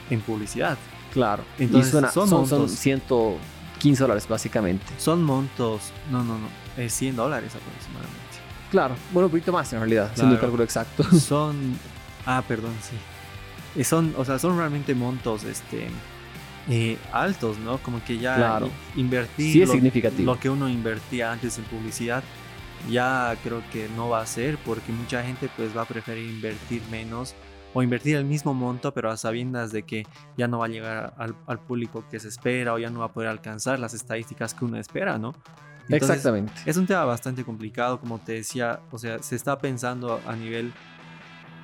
[0.10, 0.78] en publicidad.
[1.14, 4.86] Claro, entonces son, son, 115 dólares básicamente.
[4.98, 8.20] Son montos, no, no, no, es 100 dólares aproximadamente.
[8.70, 11.04] Claro, bueno, un poquito más en realidad, siendo el cálculo exacto.
[11.20, 11.78] Son.
[12.26, 13.84] Ah, perdón, sí.
[13.84, 15.88] Son, o sea, son realmente montos este,
[16.70, 17.80] eh, altos, ¿no?
[17.80, 18.70] Como que ya claro.
[18.96, 20.34] invertir sí es lo, significativo.
[20.34, 22.24] lo que uno invertía antes en publicidad,
[22.90, 26.82] ya creo que no va a ser, porque mucha gente pues va a preferir invertir
[26.92, 27.36] menos
[27.74, 30.06] o invertir el mismo monto, pero a sabiendas de que
[30.38, 33.06] ya no va a llegar al, al, público que se espera o ya no va
[33.06, 35.34] a poder alcanzar las estadísticas que uno espera, ¿no?
[35.90, 36.54] Exactamente.
[36.66, 40.72] Es un tema bastante complicado, como te decía, o sea, se está pensando a nivel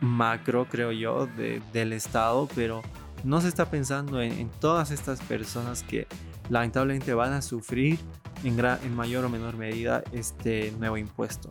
[0.01, 2.81] macro, creo yo, del Estado, pero
[3.23, 6.07] no se está pensando en, todas estas personas que
[6.49, 7.99] lamentablemente van a sufrir
[8.43, 11.49] en, mayor o menor medida este nuevo impuesto.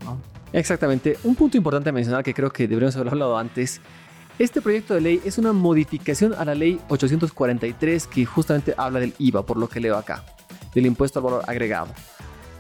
[0.53, 1.19] Exactamente.
[1.25, 3.81] Un punto importante a mencionar que creo que deberíamos haber hablado antes.
[4.39, 9.15] Este proyecto de ley es una modificación a la ley 843 que justamente habla del
[9.19, 10.25] IVA, por lo que leo acá,
[10.75, 11.89] del impuesto al valor agregado.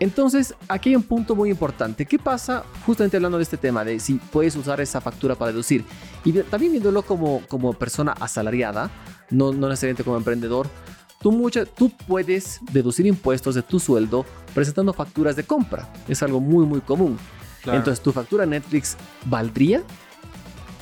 [0.00, 2.04] Entonces, aquí hay un punto muy importante.
[2.04, 5.84] ¿Qué pasa justamente hablando de este tema de si puedes usar esa factura para deducir?
[6.24, 8.90] Y también viéndolo como, como persona asalariada,
[9.30, 10.68] no, no necesariamente como emprendedor,
[11.24, 15.90] tú, mucha, tú puedes deducir impuestos de tu sueldo presentando facturas de compra.
[16.06, 17.18] Es algo muy, muy común.
[17.64, 19.82] Entonces, ¿tu factura Netflix valdría?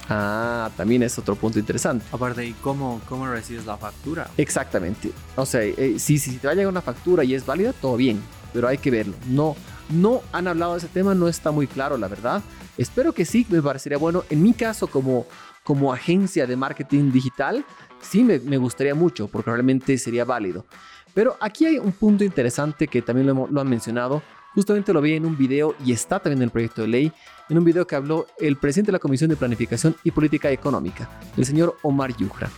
[0.09, 2.05] Ah, también es otro punto interesante.
[2.11, 4.29] Aparte, ¿y cómo, cómo recibes la factura?
[4.37, 5.13] Exactamente.
[5.37, 7.97] O sea, eh, si, si te va a llegar una factura y es válida, todo
[7.97, 8.21] bien
[8.53, 9.15] pero hay que verlo.
[9.29, 9.57] No,
[9.91, 12.43] no han hablado de ese tema, no está muy claro, la verdad.
[12.77, 14.25] Espero que sí, me parecería bueno.
[14.31, 15.27] En mi caso, como,
[15.65, 17.65] como agencia de marketing digital,
[18.03, 20.67] sí me, gustaría mucho, porque realmente sería válido.
[21.15, 24.23] Pero aquí hay un punto interesante que también lo, lo han mencionado.
[24.55, 27.13] Justamente lo vi en un video y está también en el proyecto de ley,
[27.49, 31.09] en un video que habló el presidente de la Comisión de Planificación y Política Económica,
[31.37, 32.51] el señor Omar Yujra.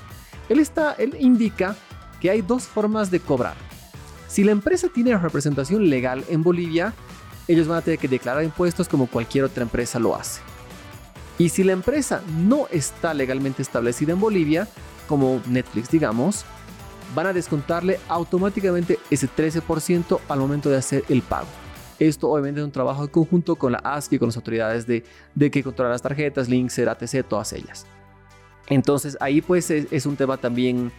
[0.49, 1.77] Él, está, él indica
[2.21, 3.55] que hay dos formas de cobrar.
[4.29, 6.93] Si la empresa tiene representación legal en Bolivia,
[7.47, 10.41] ellos van a tener que declarar impuestos como cualquier otra empresa lo hace.
[11.39, 14.69] Y si la empresa no está legalmente establecida en Bolivia,
[15.07, 16.45] como Netflix digamos,
[17.14, 21.47] van a descontarle automáticamente ese 13% al momento de hacer el pago.
[21.99, 25.51] Esto obviamente es un trabajo en conjunto con la ASCII, con las autoridades de, de
[25.51, 27.87] que controlan las tarjetas, links, ATC, todas ellas.
[28.69, 30.90] Entonces ahí pues es, un tema también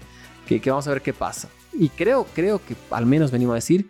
[0.48, 1.50] que, que vamos a ver qué pasa.
[1.74, 3.90] Y creo, creo que al menos venimos a decir,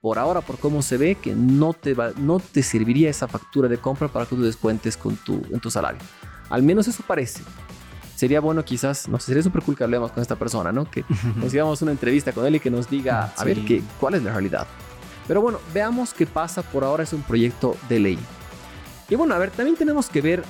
[0.00, 3.68] por ahora, por cómo se ve, que no te, va, no te serviría esa factura
[3.68, 6.00] de compra para que tú descuentes con tu, en tu salario.
[6.48, 7.42] Al menos eso parece.
[8.16, 10.90] Sería bueno quizás, no sé, sería súper cool que hablemos con esta persona, ¿no?
[10.90, 11.04] Que
[11.36, 14.22] nos hagamos una entrevista con él y que nos diga, a ver, qué, cuál es
[14.22, 14.66] la realidad.
[15.28, 16.62] Pero bueno, veamos qué pasa.
[16.62, 18.18] Por ahora es un proyecto de ley.
[19.10, 20.42] Y bueno, a ver, también tenemos que ver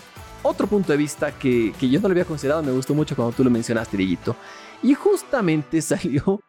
[0.42, 2.62] otro punto de vista que, que yo no lo había considerado.
[2.62, 4.36] Me gustó mucho cuando tú lo mencionaste, Dieguito.
[4.82, 6.40] Y justamente salió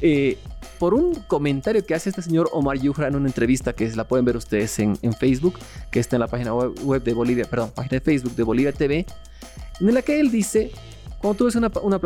[0.00, 0.38] eh,
[0.78, 4.24] por un comentario que hace este señor Omar Yujra en una entrevista que la pueden
[4.24, 5.58] ver ustedes en, Facebook,
[5.90, 9.04] que está en la página web, de Bolivia, perdón, página de Facebook de Bolivia TV,
[9.80, 10.72] en la que él dice,
[11.20, 12.00] cuando tú ves una, una,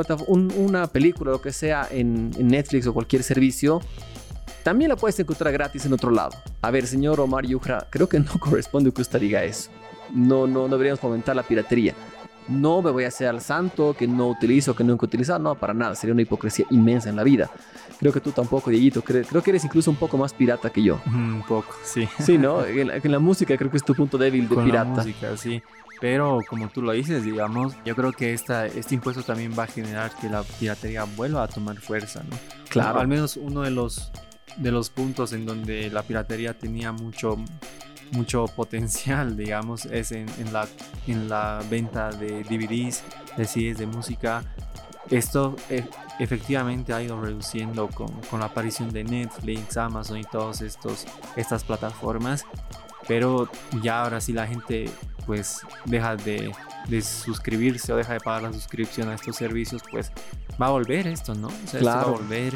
[0.56, 3.80] una película lo que sea en, Netflix o cualquier servicio,
[4.64, 6.32] también la puedes encontrar gratis en otro lado.
[6.60, 9.70] A ver, señor Omar Yujra, creo que no corresponde que usted diga eso.
[10.12, 11.94] No, no, no deberíamos fomentar la piratería.
[12.48, 15.38] No me voy a hacer al santo que no utilizo, que nunca he utilizado.
[15.38, 15.94] No, para nada.
[15.94, 17.50] Sería una hipocresía inmensa en la vida.
[17.98, 19.02] Creo que tú tampoco, Dieguito.
[19.02, 21.00] Creo, creo que eres incluso un poco más pirata que yo.
[21.06, 22.08] Un poco, sí.
[22.20, 22.64] Sí, ¿no?
[22.64, 24.90] En la, música creo que es tu punto débil de pirata.
[24.90, 25.62] La música, sí.
[26.00, 29.66] Pero como tú lo dices, digamos, yo creo que esta, este impuesto también va a
[29.66, 32.36] generar que la piratería vuelva a tomar fuerza, ¿no?
[32.68, 33.00] Claro.
[33.00, 34.10] Al menos uno de los,
[34.56, 37.36] de los puntos en donde la piratería tenía mucho
[38.14, 40.66] mucho potencial, digamos, es en, la,
[41.06, 43.02] en la venta de DVDs,
[43.36, 44.42] de CDs de música.
[45.10, 45.84] Esto e,
[46.18, 52.46] efectivamente ha ido reduciendo con, con, la aparición de Netflix, Amazon y todas estas plataformas.
[53.06, 53.50] Pero
[53.82, 54.88] ya ahora sí la gente
[55.26, 56.52] pues deja de,
[56.88, 60.10] de, suscribirse o deja de pagar la suscripción a estos servicios, pues
[60.60, 61.48] va a volver esto, ¿no?
[61.48, 62.54] O sea, esto va a volver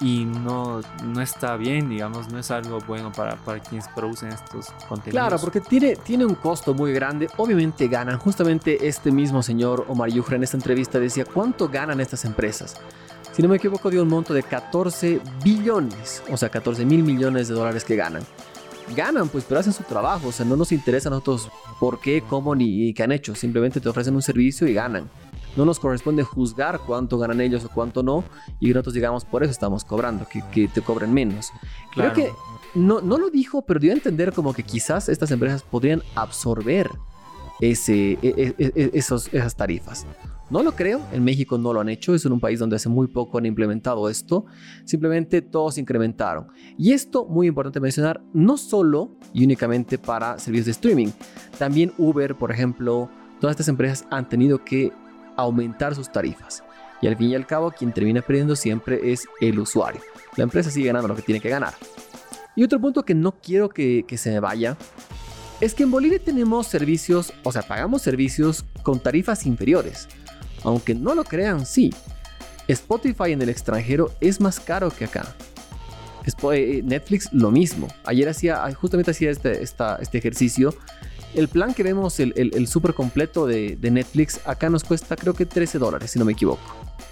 [0.00, 4.66] y no, no está bien, digamos, no es algo bueno para, para quienes producen estos
[4.88, 5.12] contenidos.
[5.12, 8.18] Claro, porque tiene, tiene un costo muy grande, obviamente ganan.
[8.18, 12.76] Justamente este mismo señor Omar Yujra en esta entrevista decía, ¿cuánto ganan estas empresas?
[13.32, 17.48] Si no me equivoco, dio un monto de 14 billones, o sea, 14 mil millones
[17.48, 18.22] de dólares que ganan.
[18.96, 22.22] Ganan, pues, pero hacen su trabajo, o sea, no nos interesa a nosotros por qué,
[22.28, 25.08] cómo ni qué han hecho, simplemente te ofrecen un servicio y ganan
[25.56, 28.24] no nos corresponde juzgar cuánto ganan ellos o cuánto no,
[28.60, 31.50] y nosotros digamos, por eso estamos cobrando, que, te cobren menos.
[31.94, 32.32] Creo que
[32.74, 36.90] no, no lo dijo, pero dio a entender como que quizás estas empresas podrían absorber
[37.60, 40.06] ese, e, e, e, esos, esas tarifas.
[40.50, 43.06] No lo creo, en México no lo han hecho, es un país donde hace muy
[43.06, 44.46] poco han implementado esto,
[44.84, 46.48] simplemente todos incrementaron.
[46.76, 51.08] Y esto, muy importante mencionar, no solo y únicamente para servicios de streaming,
[51.56, 53.08] también Uber, por ejemplo,
[53.40, 54.92] todas estas empresas han tenido que
[55.40, 56.62] aumentar sus tarifas.
[57.02, 60.00] Y al fin y al cabo, quien termina perdiendo siempre es el usuario.
[60.36, 61.74] La empresa sigue ganando lo que tiene que ganar.
[62.54, 64.76] Y otro punto que no quiero que, se me vaya
[65.60, 70.08] es que en Bolivia tenemos servicios, o sea, pagamos servicios con tarifas inferiores.
[70.62, 71.94] Aunque no lo crean, sí.
[72.68, 75.34] Spotify en el extranjero es más caro que acá.
[76.52, 77.88] Eh, Netflix lo mismo.
[78.04, 80.74] Ayer hacía, justamente hacía este, este ejercicio
[81.34, 85.32] El plan que vemos, el, el, super completo de, de, Netflix, acá nos cuesta creo
[85.32, 86.60] que 13 dólares, si no me equivoco.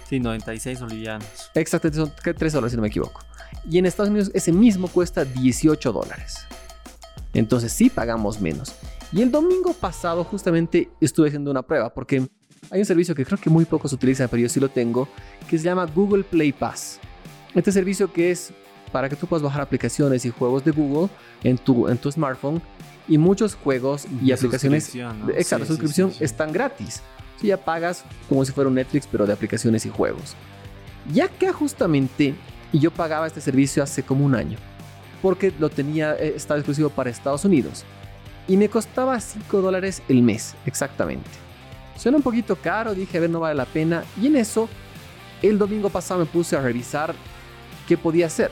[0.09, 1.51] Sí, 96 bolivianos.
[1.55, 3.21] Exacto, son 13 dólares, si no me equivoco.
[3.69, 6.37] Y en Estados Unidos ese mismo cuesta 18 dólares.
[7.33, 8.73] Entonces sí pagamos menos.
[9.11, 12.27] Y el domingo pasado justamente estuve haciendo una prueba porque
[12.71, 15.07] hay un servicio que creo que muy pocos utilizan, pero yo sí lo tengo,
[15.49, 16.99] que se llama Google Play Pass.
[17.55, 18.53] Este servicio que es
[18.91, 21.09] para que tú puedas bajar aplicaciones y juegos de Google
[21.43, 22.61] en tu, en tu smartphone
[23.09, 24.95] y muchos juegos y aplicaciones
[25.35, 27.01] exacto, suscripción están gratis.
[27.41, 30.35] Si ya pagas como si fuera un Netflix, pero de aplicaciones y juegos.
[31.11, 32.35] Ya que justamente,
[32.71, 34.57] yo pagaba este servicio hace como un año,
[35.21, 37.83] porque lo tenía, eh, estaba exclusivo para Estados Unidos,
[38.47, 41.29] y me costaba 5 dólares el mes, exactamente.
[41.97, 44.69] Suena un poquito caro, dije, a ver, no vale la pena, y en eso,
[45.41, 47.15] el domingo pasado me puse a revisar
[47.87, 48.51] qué podía hacer.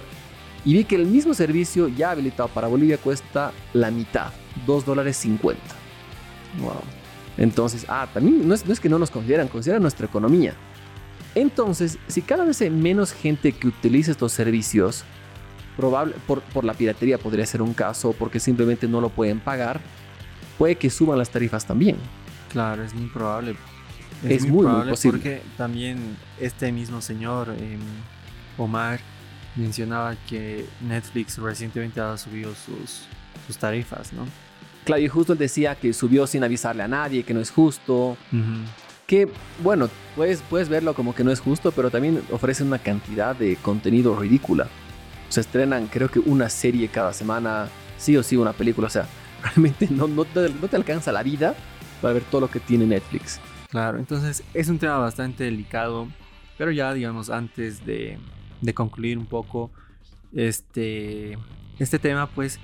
[0.66, 4.32] Y vi que el mismo servicio ya habilitado para Bolivia cuesta la mitad,
[4.66, 5.62] 2 dólares 50.
[6.60, 6.82] Wow.
[7.38, 10.54] Entonces, ah, también no es, que no nos consideran, consideran nuestra economía.
[11.36, 15.04] Entonces, si cada vez hay menos gente que utiliza estos servicios,
[15.76, 19.80] probable, por, por la piratería podría ser un caso, porque simplemente no lo pueden pagar,
[20.58, 21.98] puede que suban las tarifas también.
[22.52, 23.56] Claro, es muy probable.
[24.28, 25.20] Es, muy, probable posible.
[25.20, 27.80] porque también este mismo señor, em,
[28.58, 29.00] Omar,
[29.56, 33.04] mencionaba que Netflix recientemente ha subido sus,
[33.46, 34.26] sus tarifas, ¿no?
[34.96, 38.18] Y justo él decía que subió sin avisarle a nadie, que no es justo.
[39.06, 39.28] Que,
[39.64, 43.58] bueno, puedes, puedes verlo como que no es justo, pero también ofrecen una cantidad de
[43.58, 44.68] contenido ridícula.
[45.30, 48.88] Se estrenan, creo que una serie cada semana, sí o sí una película.
[48.88, 49.08] O sea,
[49.44, 51.56] realmente no, no, te, no te alcanza la vida
[52.02, 53.40] para ver todo lo que tiene Netflix.
[53.70, 56.08] Claro, entonces es un tema bastante delicado,
[56.58, 58.18] pero ya, digamos, antes de,
[58.62, 59.72] de concluir un poco
[60.34, 61.38] este,
[61.80, 62.60] este tema, pues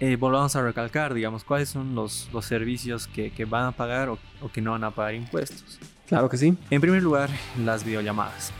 [0.00, 4.08] eh, volvamos a recalcar, digamos, cuáles son los, los servicios que, que, van a pagar
[4.08, 4.18] o,
[4.52, 5.78] que no van a pagar impuestos.
[6.06, 6.56] Claro que sí.
[6.70, 7.28] En primer lugar,
[7.64, 8.52] las videollamadas.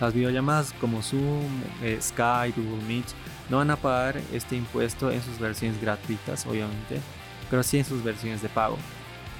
[0.00, 3.06] Las videollamadas como Zoom, eh, Skype, Google Meet,
[3.48, 7.00] no van a pagar este impuesto en sus versiones gratuitas, obviamente,
[7.48, 8.76] pero sí en sus versiones de pago.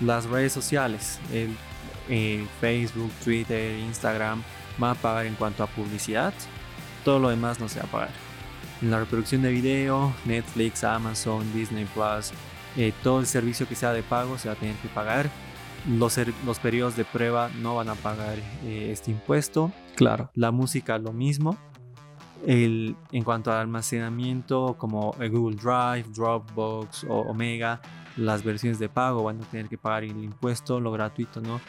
[0.00, 1.57] Las redes sociales, el,
[2.09, 4.42] eh, Facebook, Twitter, Instagram,
[4.78, 6.33] van a pagar en cuanto a publicidad.
[7.05, 8.31] Todo lo demás no se va a pagar
[8.82, 12.32] en la reproducción de video, Netflix, Amazon, Disney Plus,
[12.76, 15.30] eh, todo el servicio que sea de pago se va a tener que pagar.
[15.88, 19.72] Los, los periodos de prueba no van a pagar eh, este impuesto.
[19.96, 20.30] Claro.
[20.34, 21.56] La música lo mismo.
[22.46, 27.80] El, en cuanto al almacenamiento como Google Drive, Dropbox o Omega,
[28.16, 31.60] las versiones de pago van a tener que pagar el impuesto, lo gratuito no.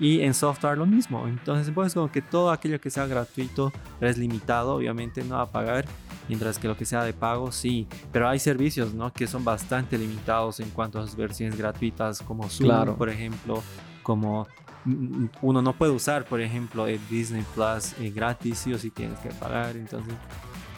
[0.00, 1.28] Y en software lo mismo.
[1.28, 5.50] Entonces, pues como que todo aquello que sea gratuito, es limitado, obviamente no va a
[5.50, 5.84] pagar
[6.28, 9.12] mientras que lo que sea de pago sí, pero hay servicios ¿no?
[9.12, 13.62] que son bastante limitados en cuanto a sus versiones gratuitas como Zoom, por ejemplo,
[14.02, 14.46] como
[14.84, 18.78] mm, mm, uno no puede usar, por ejemplo, el Disney Plus eh, gratis, sí o
[18.78, 20.14] sí tienes que pagar, entonces...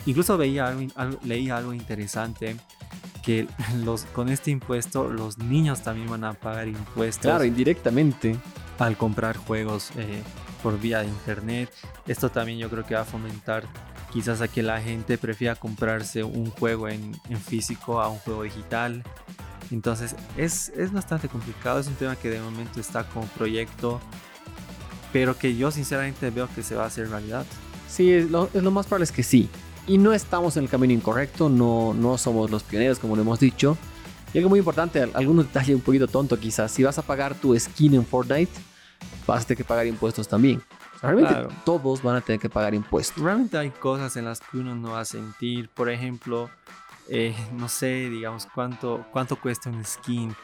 [0.06, 2.56] Incluso veía algo, leí algo interesante
[3.24, 3.48] que
[3.84, 7.22] los, con este impuesto los niños también van a pagar impuestos.
[7.22, 8.36] Claro, indirectamente.
[8.78, 10.22] Al comprar juegos eh,
[10.62, 11.70] por vía de internet.
[12.06, 13.64] Esto también yo creo que va a fomentar
[14.12, 17.14] quizás a que la gente prefiera comprarse un juego en,
[17.46, 19.02] físico a un juego digital.
[19.70, 24.00] Entonces es, es, bastante complicado, es un tema que de momento está como proyecto,
[25.12, 27.44] pero que yo sinceramente veo que se va a hacer realidad.
[27.88, 29.48] Sí, es lo, es lo más probable es que sí.
[29.86, 33.40] Y no estamos en el camino incorrecto, no, no somos los pioneros como lo hemos
[33.40, 33.76] dicho.
[34.34, 37.58] Y algo muy importante, algún detalle un poquito tonto quizás, si vas a pagar tu
[37.58, 38.50] skin en Fortnite,
[39.28, 40.60] vas a tener que pagar impuestos también.
[41.00, 43.22] Realmente todos van a tener que pagar impuestos.
[43.22, 45.68] Realmente hay cosas en las que uno no va a sentir.
[45.68, 46.50] Por ejemplo,
[47.08, 50.34] eh, no sé, digamos, cuánto, cuánto cuesta un skin.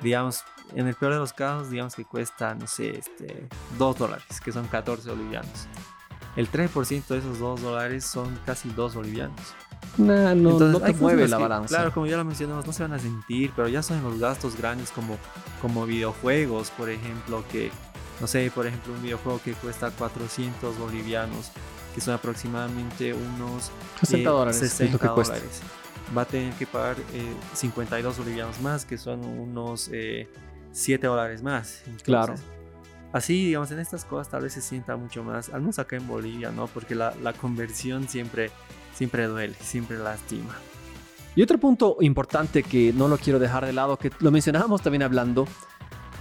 [0.00, 4.40] Digamos, en el peor de los casos, digamos que cuesta, no sé, este, 2 dólares,
[4.44, 5.66] que son 14 bolivianos.
[6.36, 9.40] El 3% de esos 2 dólares son casi 2 bolivianos.
[9.96, 11.68] no, no te mueve la balanza.
[11.68, 14.56] Claro, como ya lo mencionamos, no se van a sentir, pero ya son los gastos
[14.56, 15.18] grandes como,
[15.60, 17.70] como videojuegos, por ejemplo, que
[18.20, 21.50] no sé, por ejemplo, un videojuego que cuesta 400 bolivianos,
[21.94, 24.56] que son aproximadamente unos 60 eh, dólares.
[24.58, 25.62] 60 dólares.
[26.16, 26.96] Va a tener que pagar
[27.54, 30.28] 52 eh, bolivianos más, que son unos 7
[30.76, 31.82] eh, dólares más.
[32.04, 32.34] claro.
[33.12, 36.06] Así, digamos, en estas cosas tal vez se sienta mucho más, al menos acá en
[36.06, 36.68] Bolivia, ¿no?
[36.68, 38.50] Porque la, la conversión siempre,
[38.94, 40.56] siempre duele, siempre lastima.
[41.34, 45.02] Y otro punto importante que no lo quiero dejar de lado, que lo mencionábamos también
[45.02, 45.46] hablando,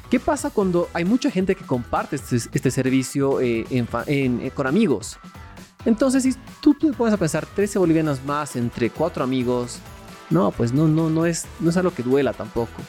[0.10, 5.20] ¿Qué pasa cuando hay mucha gente que comparte este, este servicio eh, eh, con amigos?
[5.86, 9.80] Entonces, si tú te pones a pensar 13 bolivianos más entre cuatro amigos,
[10.32, 12.82] no, pues no, no, no, es, no es algo que duela tampoco.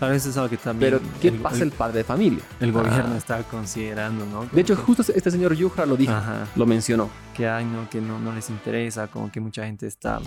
[0.00, 0.92] A veces es algo que también...
[0.92, 2.42] Pero, ¿qué pasa el, padre de familia?
[2.60, 3.18] El gobierno ah.
[3.18, 4.46] está considerando, ¿no?
[4.52, 6.14] De hecho, justo este señor Yuhra lo dijo,
[6.54, 7.08] lo mencionó.
[7.34, 7.88] Que hay, ¿no?
[7.88, 10.20] Que no, no les interesa, como que mucha gente está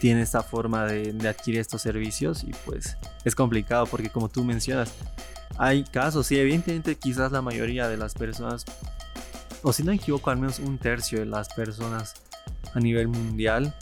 [0.00, 4.42] tiene esta forma de, de, adquirir estos servicios y pues es complicado porque como tú
[4.42, 4.92] mencionas,
[5.58, 8.64] hay casos, y evidentemente quizás la mayoría de las personas,
[9.62, 12.14] o si no me equivoco, al menos un tercio de las personas
[12.74, 13.74] a nivel mundial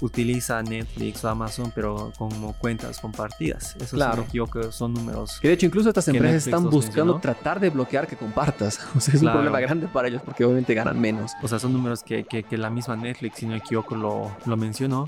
[0.00, 3.76] utiliza Netflix o Amazon, pero como cuentas compartidas.
[3.76, 4.22] Eso claro.
[4.22, 5.38] me equivoco, son números.
[5.40, 8.80] Que de hecho, incluso estas empresas están buscando tratar de bloquear que compartas.
[9.00, 11.32] O sea, es un problema grande para ellos porque obviamente ganan menos.
[11.42, 14.36] O sea, son números que, que, que la misma Netflix, si no me equivoco, lo,
[14.44, 15.06] lo mencionó.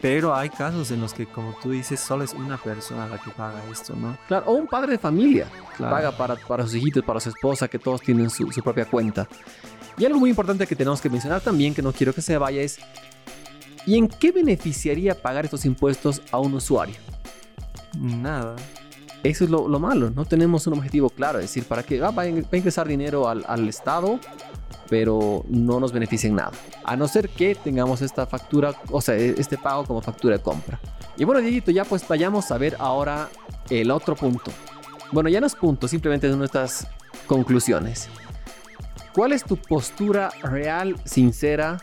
[0.00, 3.30] Pero hay casos en los que, como tú dices, solo es una persona la que
[3.30, 4.16] paga esto, ¿no?
[4.28, 7.78] Claro, o un padre de familia paga para, para sus hijitos, para su esposa, que
[7.78, 9.26] todos tienen su, su propia cuenta.
[9.98, 12.60] Y algo muy importante que tenemos que mencionar también, que no quiero que se vaya,
[12.60, 12.78] es
[13.86, 16.96] ¿y en qué beneficiaría pagar estos impuestos a un usuario?
[17.98, 18.56] Nada.
[19.22, 22.10] Eso es lo, lo malo, no tenemos un objetivo claro, es decir, ¿para qué ah,
[22.10, 24.20] va, a ingresar dinero al, al Estado?
[24.88, 26.52] pero no nos beneficia en nada.
[26.84, 30.80] A no ser que tengamos esta factura, o sea, este pago como factura de compra.
[31.16, 33.28] Y bueno, Dieguito, ya pues vayamos a ver ahora
[33.70, 34.50] el otro punto.
[35.12, 36.86] Bueno, ya no es punto, simplemente son nuestras
[37.26, 38.08] conclusiones.
[39.12, 41.78] ¿Cuál es tu postura real, sincera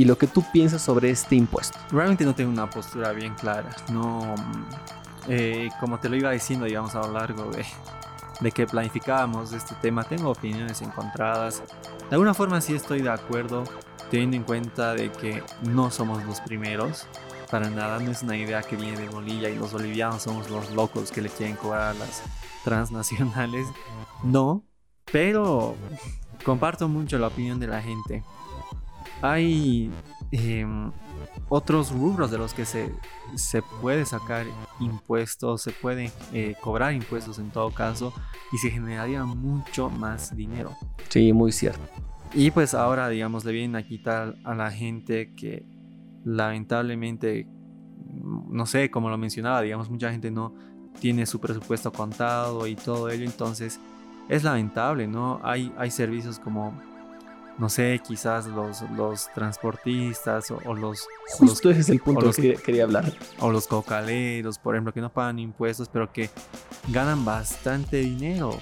[0.00, 1.78] y lo que tú piensas sobre este impuesto?
[1.90, 3.68] Realmente no tengo una postura bien clara.
[3.92, 4.34] No,
[5.28, 7.66] eh, como te lo iba diciendo, digamos, a lo largo de,
[8.40, 11.62] de que planificábamos este tema, tengo opiniones encontradas.
[12.08, 13.64] De alguna forma sí estoy de acuerdo,
[14.10, 17.06] teniendo en cuenta de que no somos los primeros.
[17.50, 20.70] Para nada, no es una idea que viene de Bolivia y los bolivianos somos los
[20.70, 22.22] locos que le quieren cobrar a las
[22.64, 23.66] transnacionales.
[24.22, 24.64] No,
[25.12, 25.76] pero
[26.42, 28.24] comparto mucho la opinión de la gente.
[29.22, 29.90] Hay
[30.30, 30.90] em,
[31.48, 32.94] otros rubros de los que se,
[33.34, 34.46] se puede sacar
[34.78, 38.12] impuestos, se puede eh, cobrar impuestos en todo caso
[38.52, 40.76] y se generaría mucho más dinero.
[41.08, 41.80] Sí, muy cierto.
[42.32, 45.66] Y pues ahora, digamos, le vienen a quitar a la gente que
[46.24, 47.48] lamentablemente,
[48.48, 50.54] no sé, como lo mencionaba, digamos, mucha gente no
[51.00, 53.80] tiene su presupuesto contado y todo ello, entonces
[54.28, 55.40] es lamentable, ¿no?
[55.42, 56.80] Hay, hay servicios como,
[57.60, 61.06] no sé, quizás los, los transportistas o, los...
[61.28, 63.12] Justo ese es el punto que quería hablar.
[63.38, 66.30] O los cocaleros, por ejemplo, que no pagan impuestos, pero que
[66.88, 68.58] ganan bastante dinero.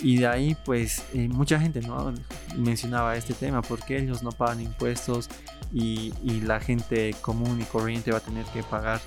[0.00, 2.12] Y de ahí, pues, eh, mucha gente ¿no?
[2.56, 5.28] mencionaba este tema, porque ellos no pagan impuestos
[5.72, 9.00] y, y, la gente común y corriente va a tener que pagar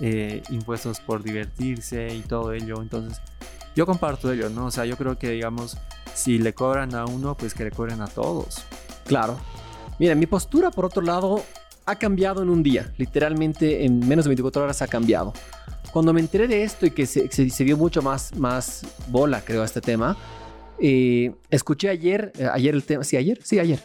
[0.00, 2.82] eh, impuestos por divertirse y todo ello.
[2.82, 3.22] Entonces,
[3.74, 4.66] yo comparto ello, ¿no?
[4.66, 5.76] O sea, yo creo que, digamos,
[6.14, 8.64] si le cobran a uno, pues que le cobren a todos.
[9.06, 9.38] Claro.
[9.98, 11.42] Mira, mi postura, por otro lado,
[11.86, 12.92] ha cambiado en un día.
[12.98, 15.32] Literalmente, en menos de 24 horas ha cambiado.
[15.92, 19.62] Cuando me enteré de esto y que se, se, dio mucho más, más bola, creo,
[19.62, 20.16] a este tema,
[20.78, 23.78] eh, escuché ayer, eh, ayer el tema, sí, ayer, sí, ayer.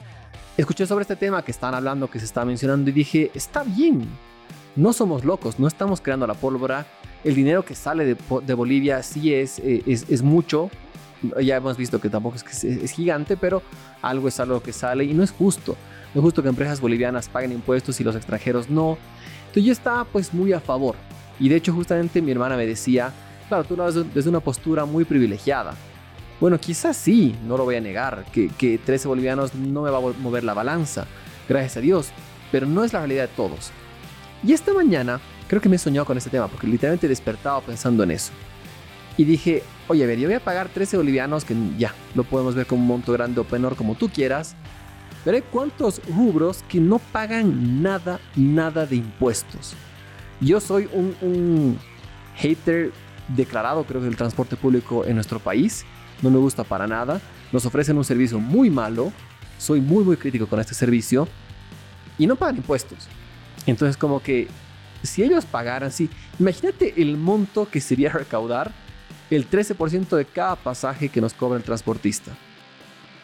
[0.58, 4.08] Escuché sobre este tema que están hablando, que se está mencionando y dije, está bien,
[4.76, 6.88] no somos locos, no estamos creando la pólvora,
[7.24, 10.70] el dinero que sale de, Bolivia sí es, eh, es, es, mucho.
[11.42, 12.52] Ya hemos visto que tampoco es, que
[12.84, 13.64] es, gigante, pero
[14.02, 15.76] algo es algo que sale y no es justo.
[16.14, 18.98] No es justo que empresas bolivianas paguen impuestos y los extranjeros no.
[19.40, 20.96] Entonces yo estaba pues muy a favor.
[21.40, 23.12] Y de hecho justamente mi hermana me decía,
[23.48, 25.74] claro, tú lo haces desde una postura muy privilegiada.
[26.40, 29.98] Bueno, quizás sí, no lo voy a negar, que, que 13 bolivianos no me va
[29.98, 31.08] a mover la balanza,
[31.50, 32.10] gracias a Dios,
[32.52, 33.72] pero no es la realidad de todos.
[34.44, 37.62] Y esta mañana creo que me he soñado con este tema, porque literalmente he despertado
[37.62, 38.32] pensando en eso.
[39.18, 42.54] Y dije, oye, a ver, yo voy a pagar 13 bolivianos, que ya, lo podemos
[42.54, 44.56] ver como un monto grande o menor como tú quieras.
[45.24, 49.74] Pero hay cuántos rubros que no pagan nada, nada de impuestos.
[50.40, 51.80] Yo soy un, un
[52.36, 52.92] hater
[53.28, 55.84] declarado, creo del transporte público en nuestro país.
[56.22, 57.20] No me gusta para nada.
[57.52, 59.12] Nos ofrecen un servicio muy malo.
[59.58, 61.28] Soy muy, muy crítico con este servicio.
[62.18, 63.08] Y no pagan impuestos.
[63.66, 64.48] Entonces, como que
[65.04, 68.72] si ellos pagaran, sí, imagínate el monto que sería recaudar
[69.30, 72.32] el 13% de cada pasaje que nos cobra el transportista.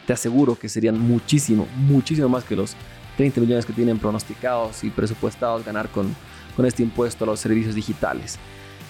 [0.06, 2.76] Te aseguro que serían muchísimo, muchísimo más que los
[3.16, 6.14] 30 millones que tienen pronosticados y presupuestados ganar con,
[6.56, 8.38] con este impuesto a los servicios digitales.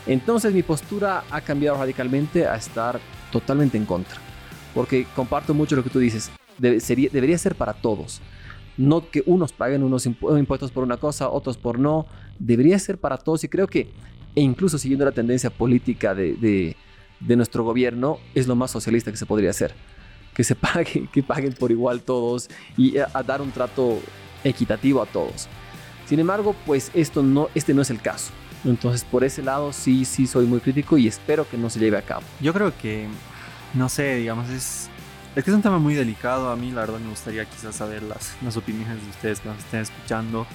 [0.07, 4.17] Entonces mi postura ha cambiado radicalmente a estar totalmente en contra.
[4.75, 6.31] Porque comparto mucho lo que tú dices.
[6.59, 8.21] debería ser para todos.
[8.77, 12.07] No que unos paguen unos impuestos por una cosa, otros por no
[12.39, 13.91] debería ser para todos y creo que,
[14.35, 16.77] e incluso siguiendo la tendencia política de,
[17.21, 19.75] nuestro gobierno, es lo más socialista que se podría hacer.
[20.35, 24.01] Que se pague, que paguen por igual todos y a, dar un trato
[24.43, 25.49] equitativo a todos.
[26.07, 28.33] Sin embargo, pues esto no, este no es el caso.
[28.65, 31.99] Entonces, por ese lado, sí, sí soy muy crítico y espero que no se lleve
[31.99, 32.23] a cabo.
[32.41, 33.07] Yo creo que,
[33.75, 34.89] no sé, digamos, es,
[35.37, 36.51] es que es un tema muy delicado.
[36.51, 39.59] A mí, la verdad, me gustaría quizás saber las, las opiniones de ustedes que nos
[39.59, 40.47] estén escuchando.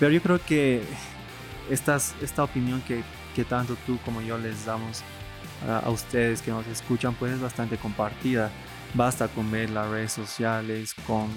[0.00, 0.82] Pero yo creo que
[1.70, 3.04] estas, esta opinión que,
[3.36, 5.02] que tanto tú como yo les damos
[5.68, 8.50] a, ustedes que nos escuchan, pues es bastante compartida.
[8.94, 11.28] Basta con ver las redes sociales, con,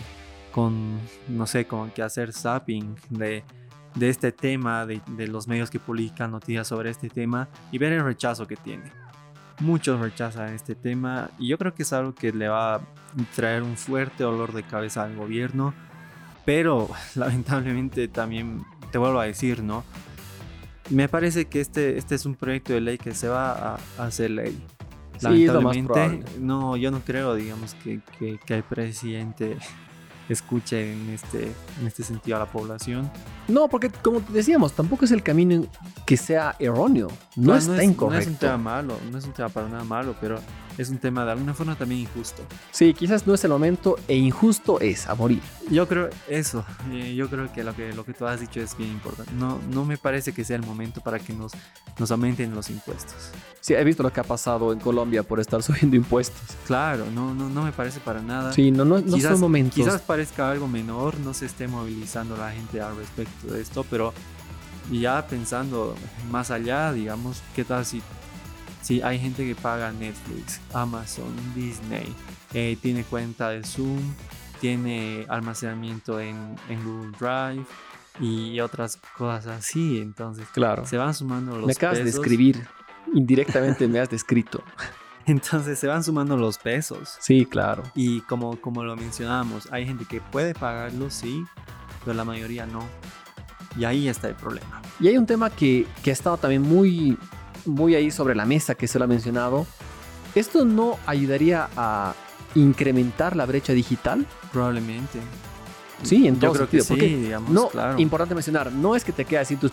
[0.51, 0.97] con
[1.27, 3.43] no sé, con que hacer zapping de
[3.95, 7.93] de este tema, de, de, los medios que publican noticias sobre este tema y ver
[7.93, 8.91] el rechazo que tiene.
[9.59, 12.81] Muchos rechazan este tema y yo creo que es algo que le va a
[13.35, 15.73] traer un fuerte dolor de cabeza al gobierno,
[16.45, 19.83] pero lamentablemente también te vuelvo a decir, ¿no?
[20.89, 24.05] Me parece que este, este es un proyecto de ley que se va a, a
[24.05, 24.61] hacer ley.
[25.21, 29.57] Lamentablemente, sí, no, yo no creo, digamos, que, que, que el presidente
[30.29, 33.09] escuche en este, en este sentido a la población.
[33.47, 35.65] No, porque como decíamos, tampoco es el camino
[36.05, 37.07] que sea erróneo.
[37.35, 38.15] No, no está es, incorrecto.
[38.15, 40.39] No es un tema malo, no es un tema para nada malo, pero
[40.77, 42.43] es un tema de alguna forma también injusto.
[42.71, 45.41] Sí, quizás no es el momento e injusto es a morir.
[45.69, 48.75] Yo creo eso, eh, yo creo que lo que, lo que tú has dicho es
[48.77, 49.31] bien importante.
[49.33, 51.53] No, no me parece que sea el momento para que nos,
[51.97, 53.31] nos aumenten los impuestos.
[53.61, 56.41] Sí, he visto lo que ha pasado en Colombia por estar subiendo impuestos.
[56.65, 58.51] Claro, no, no, no me parece para nada.
[58.53, 59.75] Sí, no, no, no quizás, son momentos.
[59.75, 64.13] Quizás parezca algo menor, no se esté movilizando la gente al respecto de esto, pero
[64.91, 65.95] ya pensando
[66.29, 68.01] más allá, digamos, ¿qué tal si,
[68.83, 72.13] si hay gente que paga Netflix, Amazon, Disney,
[72.53, 74.13] eh, tiene cuenta de Zoom,
[74.59, 77.65] tiene almacenamiento en, en, Google Drive
[78.19, 79.99] y otras cosas así?
[79.99, 80.85] Entonces, claro.
[80.85, 82.13] se van sumando los Me acabas pesos.
[82.13, 82.67] de escribir,
[83.13, 84.61] indirectamente me has descrito.
[85.25, 87.15] Entonces se van sumando los pesos.
[87.21, 87.83] Sí, claro.
[87.95, 91.45] Y como, como lo mencionamos, hay gente que puede pagarlo, sí,
[92.03, 92.85] pero la mayoría no.
[93.77, 94.81] Y ahí está el problema.
[94.99, 97.17] Y hay un tema que, que ha estado también muy,
[97.65, 99.65] muy ahí sobre la mesa, que se lo ha mencionado.
[100.35, 102.13] ¿Esto no ayudaría a
[102.55, 104.25] incrementar la brecha digital?
[104.51, 105.19] Probablemente.
[106.01, 106.83] Sí, en Yo todo creo sentido.
[106.83, 107.99] que sí, porque digamos, no, claro.
[107.99, 109.71] importante mencionar, no es que te quedas sin tus,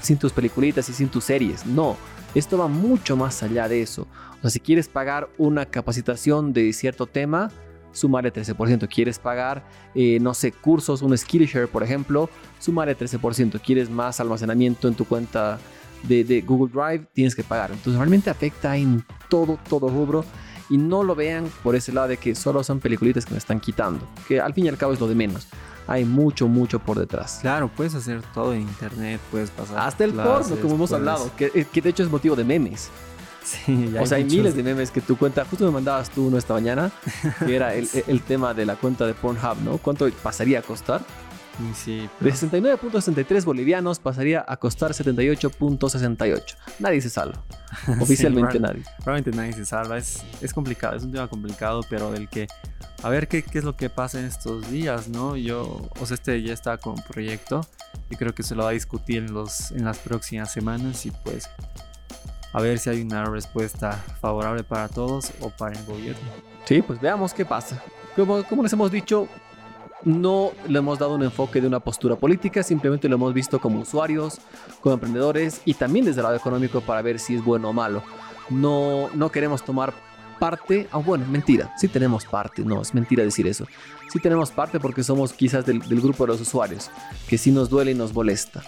[0.00, 1.96] sin tus peliculitas y sin tus series, no.
[2.34, 4.06] Esto va mucho más allá de eso.
[4.38, 7.50] O sea, si quieres pagar una capacitación de cierto tema,
[7.96, 8.88] sumarle 13%.
[8.88, 9.64] Quieres pagar,
[9.94, 12.28] eh, no sé, cursos, un Skillshare, por ejemplo,
[12.60, 13.60] sumarle 13%.
[13.60, 15.58] Quieres más almacenamiento en tu cuenta
[16.08, 17.70] de, de, Google Drive, tienes que pagar.
[17.70, 20.24] Entonces realmente afecta en todo, todo rubro.
[20.68, 23.60] Y no lo vean por ese lado de que solo son peliculitas que me están
[23.60, 24.04] quitando.
[24.26, 25.46] Que al fin y al cabo es lo de menos.
[25.86, 27.38] Hay mucho, mucho por detrás.
[27.40, 29.78] Claro, puedes hacer todo en internet, puedes pasar.
[29.78, 31.00] Hasta el clases, porno, como hemos puedes...
[31.00, 32.90] hablado, que, que, de hecho es motivo de memes.
[33.44, 35.46] Sí, o sea, hay miles de memes que tú cuentas.
[35.48, 36.90] Justo me mandabas tú uno esta mañana,
[37.46, 39.78] que era el, el tema de la cuenta de Pornhub, ¿no?
[39.78, 41.02] ¿Cuánto pasaría a costar?
[41.74, 42.08] Sí.
[42.20, 46.54] De 69.63 bolivianos pasaría a costar 78.68.
[46.78, 47.42] Nadie se salva.
[48.00, 48.82] Oficialmente sí, nadie.
[48.98, 49.98] Probablemente nadie se salva.
[49.98, 52.46] Es, es complicado, es un tema complicado, pero del que
[53.02, 55.36] a ver qué, qué, es lo que pasa en estos días, ¿no?
[55.36, 57.60] Yo, o sea, este ya está con proyecto
[58.10, 61.10] y creo que se lo va a discutir en, los, en las próximas semanas y
[61.10, 61.48] pues
[62.52, 66.22] a ver si hay una respuesta favorable para todos o para el gobierno.
[66.64, 67.82] Sí, pues veamos qué pasa.
[68.14, 69.28] Como, como les hemos dicho,
[70.04, 73.80] no le hemos dado un enfoque de una postura política, simplemente lo hemos visto como
[73.80, 74.40] usuarios,
[74.80, 78.02] como emprendedores y también desde el lado económico para ver si es bueno o malo.
[78.50, 79.92] No, no queremos tomar
[80.38, 83.66] parte, ah, bueno, mentira, sí tenemos parte, no, es mentira decir eso.
[84.12, 86.90] Sí tenemos parte porque somos quizás del, del grupo de los usuarios,
[87.28, 88.62] que sí nos duele y nos molesta.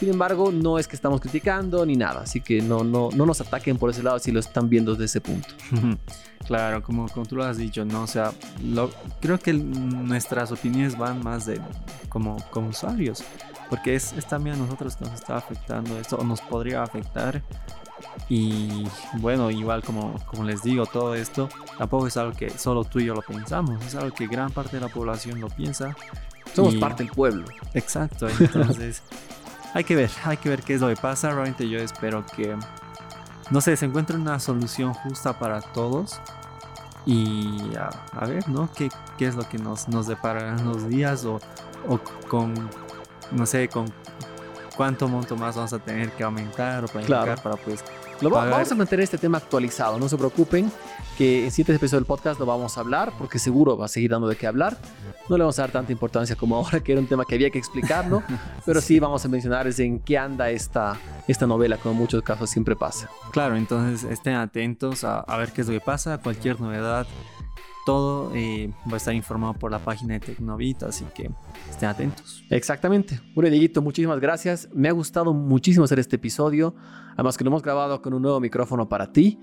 [0.00, 3.42] Sin embargo, no es que estamos criticando ni nada, así que no, no, no nos
[3.42, 5.48] ataquen por ese lado si lo están viendo desde ese punto.
[6.46, 8.02] Claro, como, como tú lo has dicho, ¿no?
[8.02, 8.32] O sea,
[8.64, 8.90] lo,
[9.20, 11.60] creo que nuestras opiniones van más de
[12.08, 13.22] como, como usuarios,
[13.68, 17.44] porque es, es también a nosotros que nos está afectando esto, o nos podría afectar.
[18.28, 18.84] Y
[19.18, 21.48] bueno, igual como, como les digo, todo esto
[21.78, 24.78] tampoco es algo que solo tú y yo lo pensamos, es algo que gran parte
[24.78, 25.94] de la población lo piensa.
[26.54, 26.78] Somos y...
[26.78, 27.44] parte del pueblo.
[27.74, 29.02] Exacto, entonces
[29.74, 31.30] hay que ver, hay que ver qué es lo que pasa.
[31.30, 32.56] Realmente yo espero que,
[33.50, 36.20] no sé, se encuentre una solución justa para todos.
[37.06, 38.70] Y a, a ver, ¿no?
[38.72, 41.24] ¿Qué, ¿Qué, es lo que nos, nos depararán los días?
[41.24, 41.40] O,
[41.88, 41.98] o
[42.28, 42.52] con,
[43.32, 43.90] no sé, con
[44.76, 47.42] cuánto monto más vamos a tener que aumentar o planificar Claro.
[47.42, 47.82] para pues
[48.20, 48.52] Lo va- pagar.
[48.52, 50.70] vamos a mantener este tema actualizado, no se preocupen,
[51.16, 54.10] que en siguientes episodios del podcast lo vamos a hablar, porque seguro va a seguir
[54.10, 54.76] dando de qué hablar.
[55.28, 57.50] No le vamos a dar tanta importancia como ahora, que era un tema que había
[57.50, 58.22] que explicarlo,
[58.66, 60.96] pero sí vamos a mencionar es en qué anda esta,
[61.28, 63.08] esta novela, como en muchos casos siempre pasa.
[63.32, 67.06] Claro, entonces estén atentos a, a ver qué es lo que pasa, cualquier novedad
[67.86, 71.30] todo eh, va a estar informado por la página de Tecnovit, así que
[71.68, 72.44] estén atentos.
[72.50, 73.20] Exactamente.
[73.34, 74.68] Bueno, Dieguito, muchísimas gracias.
[74.74, 76.74] Me ha gustado muchísimo hacer este episodio.
[77.14, 79.38] Además que lo hemos grabado con un nuevo micrófono para ti.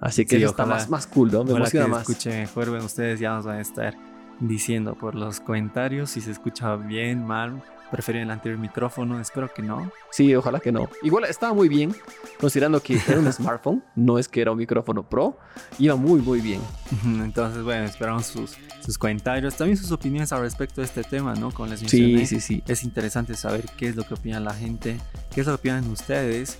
[0.00, 1.44] Así que Sí, está más, más cool, ¿no?
[1.44, 2.06] Me emociona que más.
[2.06, 3.94] se escuche mejor, bueno, ustedes ya nos van a estar
[4.40, 7.62] diciendo por los comentarios si se escucha bien, mal,
[7.92, 9.92] prefieren el anterior micrófono, espero que no.
[10.10, 10.88] Sí, ojalá que no.
[11.02, 11.94] Igual estaba muy bien,
[12.40, 15.38] considerando que era un smartphone, no es que era un micrófono pro.
[15.78, 16.60] Iba muy, muy bien.
[17.04, 21.52] Entonces, bueno, esperamos sus, sus comentarios, también sus opiniones al respecto de este tema, ¿no?
[21.52, 22.62] Como les Sí, mencioné, sí, sí.
[22.66, 24.98] es interesante saber qué es lo que opina la gente,
[25.32, 26.58] qué es lo que opinan ustedes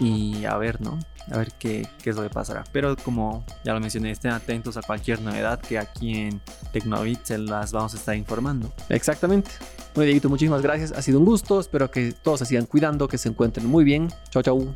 [0.00, 0.98] y a ver, ¿no?
[1.30, 2.64] A ver qué, qué es lo que pasará.
[2.72, 6.40] Pero como ya lo mencioné, estén atentos a cualquier novedad que aquí en
[6.72, 8.72] Tecnovit se las vamos a estar informando.
[8.88, 9.50] Exactamente.
[9.94, 10.92] Bueno, Dieguito, muchísimas gracias.
[10.92, 11.60] Ha sido un gusto.
[11.60, 14.08] Espero que todos se sigan cuidando, que se encuentren muy bien.
[14.30, 14.74] Chao, chao.